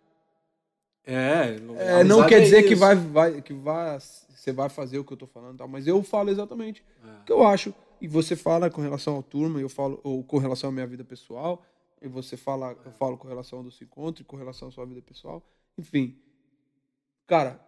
[1.05, 4.69] É, não, É, não amizade quer é dizer que vai, vai que vai você vai
[4.69, 7.21] fazer o que eu tô falando, e tal, mas eu falo exatamente É.
[7.21, 10.37] o que eu acho e você fala com relação ao turma, eu falo ou com
[10.37, 11.63] relação à minha vida pessoal,
[12.01, 14.85] e você fala, eu falo com relação ao se encontro, e com relação à sua
[14.85, 15.41] vida pessoal,
[15.77, 16.15] enfim.
[17.25, 17.59] Cara,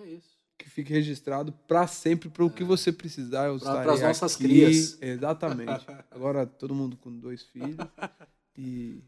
[0.00, 0.41] É isso.
[0.62, 4.34] Que fique registrado para sempre para o que você precisar, eu Pra- estarei pras nossas
[4.34, 4.44] aqui.
[4.44, 4.98] crias.
[5.00, 5.86] Exatamente.
[6.10, 7.76] Agora todo mundo com dois filhos
[8.56, 9.02] e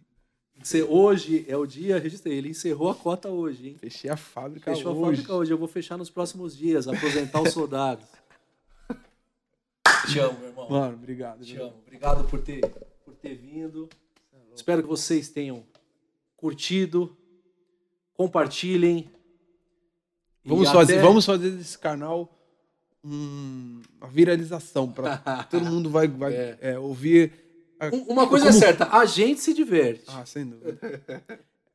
[0.63, 3.77] Você- Hoje é o dia, registrei, ele encerrou a cota hoje, hein?
[3.81, 5.03] fechei a fábrica Fechou a hoje.
[5.17, 8.07] fábrica hoje, eu vou fechar nos próximos dias, aposentar os soldados.
[10.11, 10.69] Te amo, meu irmão.
[10.71, 11.45] Mano, obrigado.
[11.45, 11.75] Te amo.
[11.87, 12.61] Obrigado por ter,
[13.05, 13.89] por ter vindo.
[14.55, 15.65] Espero que vocês tenham
[16.37, 17.17] curtido.
[18.15, 19.11] Compartilhem.
[20.45, 22.31] Vamos fazer, até- vamos fazer desse canal
[23.03, 25.17] um- uma viralização para
[25.51, 26.59] todo mundo vai, vai É.
[26.61, 27.33] é, ouvir.
[27.81, 30.05] a- Um- Uma coisa é como- certa, a gente se diverte.
[30.09, 30.79] Ah, sem dúvida.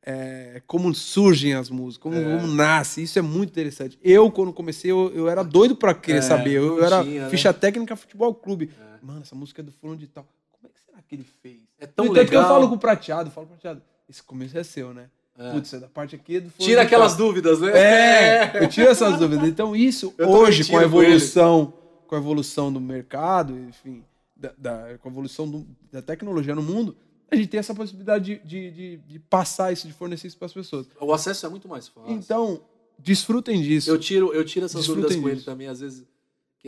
[0.02, 3.98] É, como surgem as músicas, como, como nasce, isso é muito interessante.
[4.02, 6.52] Eu, quando comecei, eu, eu era doido pra querer É, saber.
[6.52, 7.30] Eu, eu era tinha, né?
[7.30, 8.70] ficha técnica futebol clube.
[9.02, 10.26] Mano, essa música é do fulano de tal.
[10.52, 11.60] Como é que será que ele fez?
[11.78, 12.54] É tão No entanto que eu legal.
[12.54, 15.10] falo com o prateado, falo pro prateado, esse começo é seu, né?
[15.38, 15.52] É.
[15.52, 17.70] Putz, essa parte aqui é do Tira de aquelas dúvidas, né?
[17.72, 19.48] É, eu tiro essas dúvidas.
[19.48, 21.12] Então, isso, Eu hoje, com a tiro com ele.
[21.12, 21.72] evolução,
[22.06, 24.04] com a evolução do mercado, enfim,
[24.36, 26.94] da, da- com a evolução do- da tecnologia no mundo,
[27.30, 30.46] a gente tem essa possibilidade de, de, de- de passar isso, de fornecer isso para
[30.46, 30.86] as pessoas.
[31.00, 32.10] O acesso é muito mais fácil.
[32.12, 32.62] Então,
[32.98, 33.88] desfrutem disso.
[33.88, 35.46] Eu tiro, eu tiro essas Desfrutem dúvidas com ele disso.
[35.46, 36.04] também, às vezes.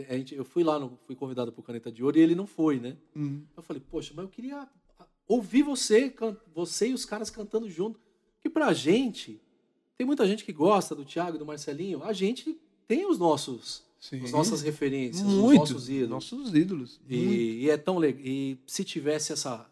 [0.09, 2.47] a gente, eu fui lá, no, fui convidado pro Caneta de Ouro e ele não
[2.47, 2.95] foi, né?
[3.15, 3.43] Uhum.
[3.55, 4.67] Eu falei, poxa, mas eu queria
[5.27, 6.11] ouvir você,
[6.55, 7.99] você e os caras cantando junto.
[8.43, 9.41] Que pra gente,
[9.97, 13.83] tem muita gente que gosta do Thiago e do Marcelinho, a gente tem os nossos,
[13.99, 14.21] Sim.
[14.23, 15.63] as nossas referências, Muito.
[15.63, 16.09] os nossos ídolos.
[16.09, 17.01] Nossos ídolos.
[17.09, 18.21] E, e é tão legal.
[18.23, 19.65] E se tivesse essa.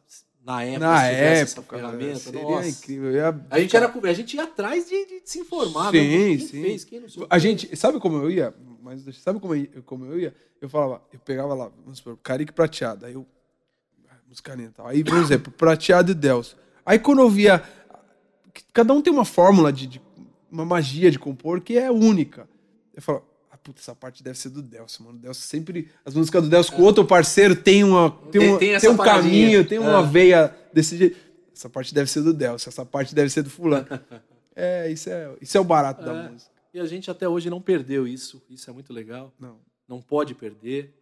[0.43, 2.67] Na época, Na época, ferramenta, seria nossa.
[2.67, 3.11] incrível.
[3.11, 5.91] Ia- A gente, era, a gente ia atrás de, de se informar.
[5.91, 6.17] Sim, né?
[6.17, 6.61] Quem sim.
[6.63, 8.51] fez, quem não A gente, sabe como eu ia?
[8.81, 10.33] Mas sabe como eu, como eu ia?
[10.59, 13.23] Eu falava, eu pegava lá, vamos supor, Carique Prateado, aí eu.
[14.09, 14.87] ah, Musicalinha e tal.
[14.87, 16.57] Aí, por exemplo, Prateado e Delcio.
[16.83, 17.63] Aí quando eu via.
[18.73, 20.01] Cada um tem uma fórmula de, de-
[20.51, 22.47] uma magia de compor que é única.
[22.93, 25.17] Eu falo, ah, puta, essa parte deve ser do Delcio, mano.
[25.19, 25.89] Delcio sempre.
[26.05, 28.97] As músicas do Delcio com outro parceiro tem, uma, tem, Tem- uma- tem tem, um
[28.97, 29.31] paradinha.
[29.45, 30.05] caminho, tem uma É.
[30.05, 31.17] veia desse jeito.
[31.55, 33.87] Essa parte deve ser do Delcio, essa parte deve ser do fulano.
[34.53, 36.29] É, isso é, isso é o barato da É.
[36.29, 36.51] música.
[36.73, 38.43] E a gente até hoje não perdeu isso.
[38.49, 39.33] Isso é muito legal.
[39.39, 39.57] Não.
[39.87, 40.93] Não pode perder.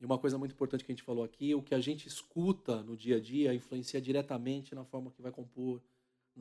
[0.00, 2.82] E uma coisa muito importante que a gente falou aqui, o que a gente escuta
[2.82, 5.82] no dia a dia influencia diretamente na forma que vai compor,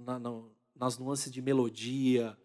[0.05, 0.41] na- na-
[0.75, 2.37] nas nuances de melodia.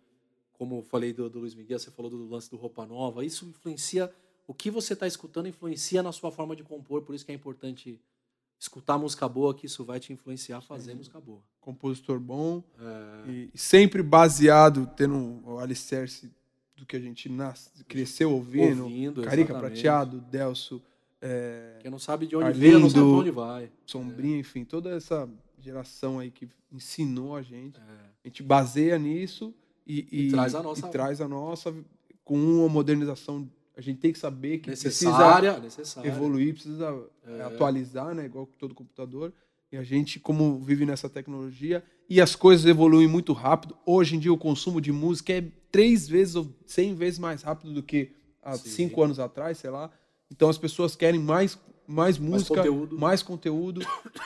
[0.53, 3.25] Como eu falei do, do Luiz Miguel, você falou do lance do Roupa Nova.
[3.25, 4.13] Isso influencia.
[4.47, 7.03] O que você está escutando influencia na sua forma de compor.
[7.03, 8.01] Por isso que é importante
[8.59, 11.43] escutar música boa, que isso vai te influenciar a fazer música boa.
[11.61, 12.63] Compositor bom.
[13.27, 16.31] É, E sempre baseado, tendo o alicerce
[16.77, 18.85] do que a gente nasce, cresceu ouvindo.
[18.85, 19.73] ouvindo, Carica exatamente.
[19.83, 20.83] Prateado, Delcio,
[21.21, 23.73] é, Quem não sabe de onde Arlindo, veio, não sabe pra onde vai.
[23.87, 25.29] Sombrinha, enfim, toda essa
[25.63, 27.79] geração aí que ensinou a gente.
[27.79, 27.83] É.
[28.25, 29.55] A gente baseia nisso
[29.87, 31.75] e, E traz a nossa- e traz a nossa
[32.25, 33.49] com uma modernização.
[33.77, 36.09] A gente tem que saber que necessária, precisa necessária.
[36.09, 37.43] evoluir, precisa É.
[37.43, 38.27] atualizar, né?
[38.27, 39.33] Igual todo computador.
[39.71, 43.75] E a gente, como vive nessa tecnologia, e as coisas evoluem muito rápido.
[43.87, 47.73] Hoje em dia, o consumo de música é três vezes ou cem vezes mais rápido
[47.73, 48.69] do que há Sim.
[48.69, 49.91] cinco anos atrás, sei lá.
[50.31, 52.99] Então as pessoas querem mais, mais música, conteúdo.
[52.99, 53.81] mais conteúdo,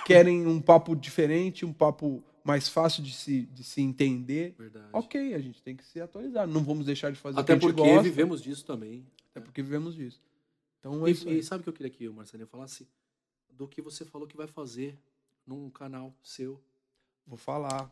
[0.05, 4.55] querem um papo diferente, um papo mais fácil de se, de se entender.
[4.57, 4.89] Verdade.
[4.93, 6.47] Ok, a gente tem que se atualizar.
[6.47, 9.05] Não vamos deixar de fazer Até o que a gente porque gosta, vivemos disso também.
[9.31, 10.21] até porque vivemos disso.
[10.79, 12.87] Então é E, e sabe o que eu queria que o Marcelinho falasse?
[13.51, 14.97] Do que você falou que vai fazer
[15.47, 16.61] num canal seu.
[17.27, 17.91] Vou falar.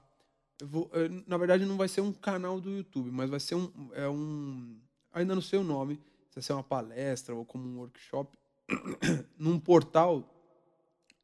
[0.61, 3.57] Eu vou, eh, na verdade, não vai ser um canal do YouTube, mas vai ser
[3.57, 4.77] um, é um.
[5.13, 5.97] Ainda não sei o nome.
[6.29, 8.37] Se vai ser uma palestra ou como um workshop.
[9.39, 10.29] num portal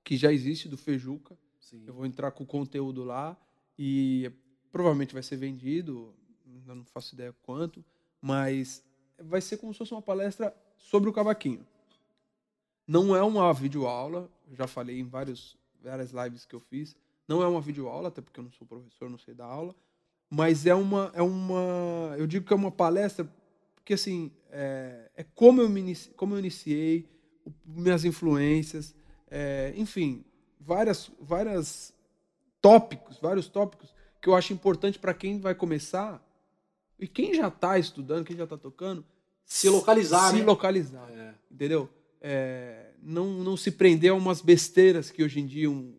[0.05, 1.37] que já existe do Fejuca.
[1.61, 1.85] Sim.
[1.87, 3.37] Eu vou entrar com o conteúdo lá
[3.79, 4.31] e
[4.73, 6.15] provavelmente vai ser vendido.
[6.47, 7.85] Ainda não faço ideia quanto.
[8.21, 8.85] Mas
[9.19, 11.67] vai ser como se fosse uma palestra sobre o cavaquinho.
[12.87, 14.31] Não é uma videoaula.
[14.53, 16.97] Já falei em vários, várias lives que eu fiz.
[17.29, 19.75] Não é uma videoaula, até porque eu não sou professor, não sei dar aula.
[20.29, 22.17] Mas é uma, é uma.
[22.19, 23.33] Eu digo que é uma palestra,
[23.75, 27.09] porque assim, é, é como, eu me como eu iniciei,
[27.65, 28.95] minhas influências,
[29.31, 30.25] é, enfim,
[30.59, 31.95] várias, várias
[32.61, 36.23] tópicos, vários tópicos que eu acho importante para quem vai começar
[36.99, 39.05] e quem já está estudando, quem já está tocando,
[39.45, 40.45] Se localizar, se né?
[40.45, 41.89] localizar É, entendeu?
[42.21, 45.95] É, não, não se prender a umas besteiras que hoje em dia um,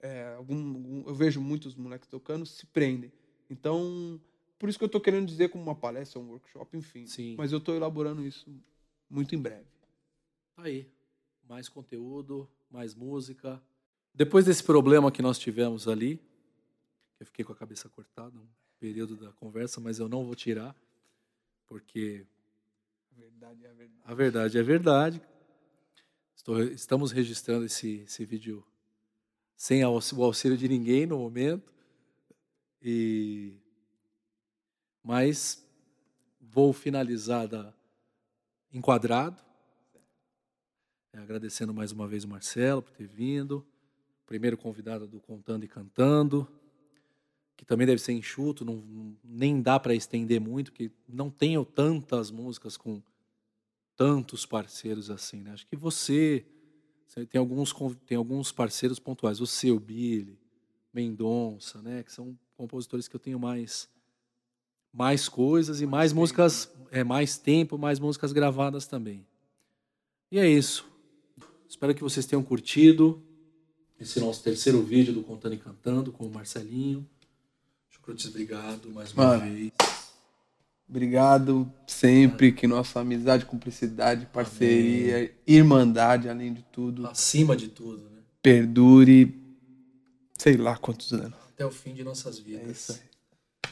[0.00, 3.10] é, algum, eu vejo muitos moleques tocando se prendem.
[3.48, 4.20] Então,
[4.58, 7.06] por isso que eu estou querendo dizer como uma palestra, um workshop, enfim.
[7.06, 7.34] Sim.
[7.38, 8.46] Mas eu estou elaborando isso
[9.08, 9.64] muito em breve.
[10.54, 10.88] Tá aí.
[11.48, 13.62] Mais conteúdo, mais música.
[14.14, 16.20] Depois desse problema que nós tivemos ali,
[17.20, 18.46] eu fiquei com a cabeça cortada um
[18.78, 20.74] período da conversa, mas eu não vou tirar,
[21.66, 22.26] porque
[23.10, 24.02] A verdade é a verdade.
[24.04, 25.22] a verdade é verdade.
[26.36, 28.64] Estou- estamos registrando esse, esse vídeo
[29.56, 31.72] sem o auxílio de ninguém no momento.
[32.82, 33.58] E
[35.02, 35.66] mas
[36.40, 37.74] vou finalizar da,
[38.72, 39.42] enquadrado,
[41.18, 43.64] agradecendo mais uma vez o Marcelo por ter vindo,
[44.26, 46.48] primeiro convidado do Contando e Cantando,
[47.56, 48.82] que também deve ser enxuto, não,
[49.22, 53.02] nem dá para estender muito, porque não tenho tantas músicas com
[53.96, 55.52] tantos parceiros assim, né?
[55.52, 56.44] Acho que você,
[57.06, 57.72] você tem alguns
[58.06, 60.38] tem alguns parceiros pontuais, o Billy,
[60.92, 62.02] Mendonça, né?
[62.02, 63.88] Que são compositores que eu tenho mais
[64.92, 69.26] mais coisas e mais músicas, é mais tempo, mais músicas gravadas também.
[70.30, 70.93] E é isso.
[71.68, 73.22] Espero que vocês tenham curtido
[74.00, 77.08] esse nosso terceiro vídeo do Contando e Cantando com o Marcelinho.
[77.90, 79.52] Chucrutes, obrigado mais uma Mano.
[79.52, 79.72] vez.
[80.88, 88.20] Obrigado sempre, que nossa amizade, cumplicidade, parceria, irmandade, além de tudo, Acima de tudo, né?
[88.42, 89.34] perdure,
[90.36, 91.38] sei lá quantos anos.
[91.48, 92.70] Até o fim de nossas É vidas.
[92.90, 93.70] isso aí.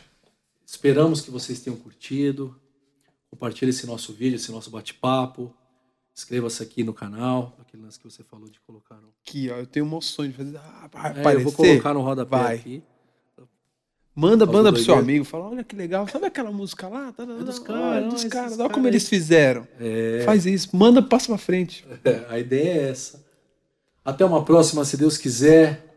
[0.67, 2.59] Esperamos que vocês tenham curtido.
[3.31, 5.55] Compartilhe esse nosso vídeo, esse nosso bate-papo.
[6.15, 9.09] Inscreva-se aqui no canal, aquele lance que você falou de colocar no.
[9.27, 10.57] Aqui, ó, eu tenho um sonho de fazer.
[10.59, 10.91] Ah,
[11.23, 12.57] vai É, eu vou colocar no rodapé Vai.
[12.57, 12.83] aqui.
[14.15, 17.13] Manda, manda pro seu amigo, fala, olha que legal, sabe aquela música lá?
[17.13, 19.67] Tá, tá, É dos tá, caras, dos caras, olha como eles fizeram.
[19.81, 21.83] É, Faz isso, manda, passa pra frente.
[22.29, 23.25] a ideia é essa.
[24.05, 25.97] Até uma próxima, se Deus quiser.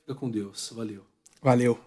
[0.00, 0.72] Fica com Deus.
[0.74, 1.04] Valeu.
[1.40, 1.78] Valeu.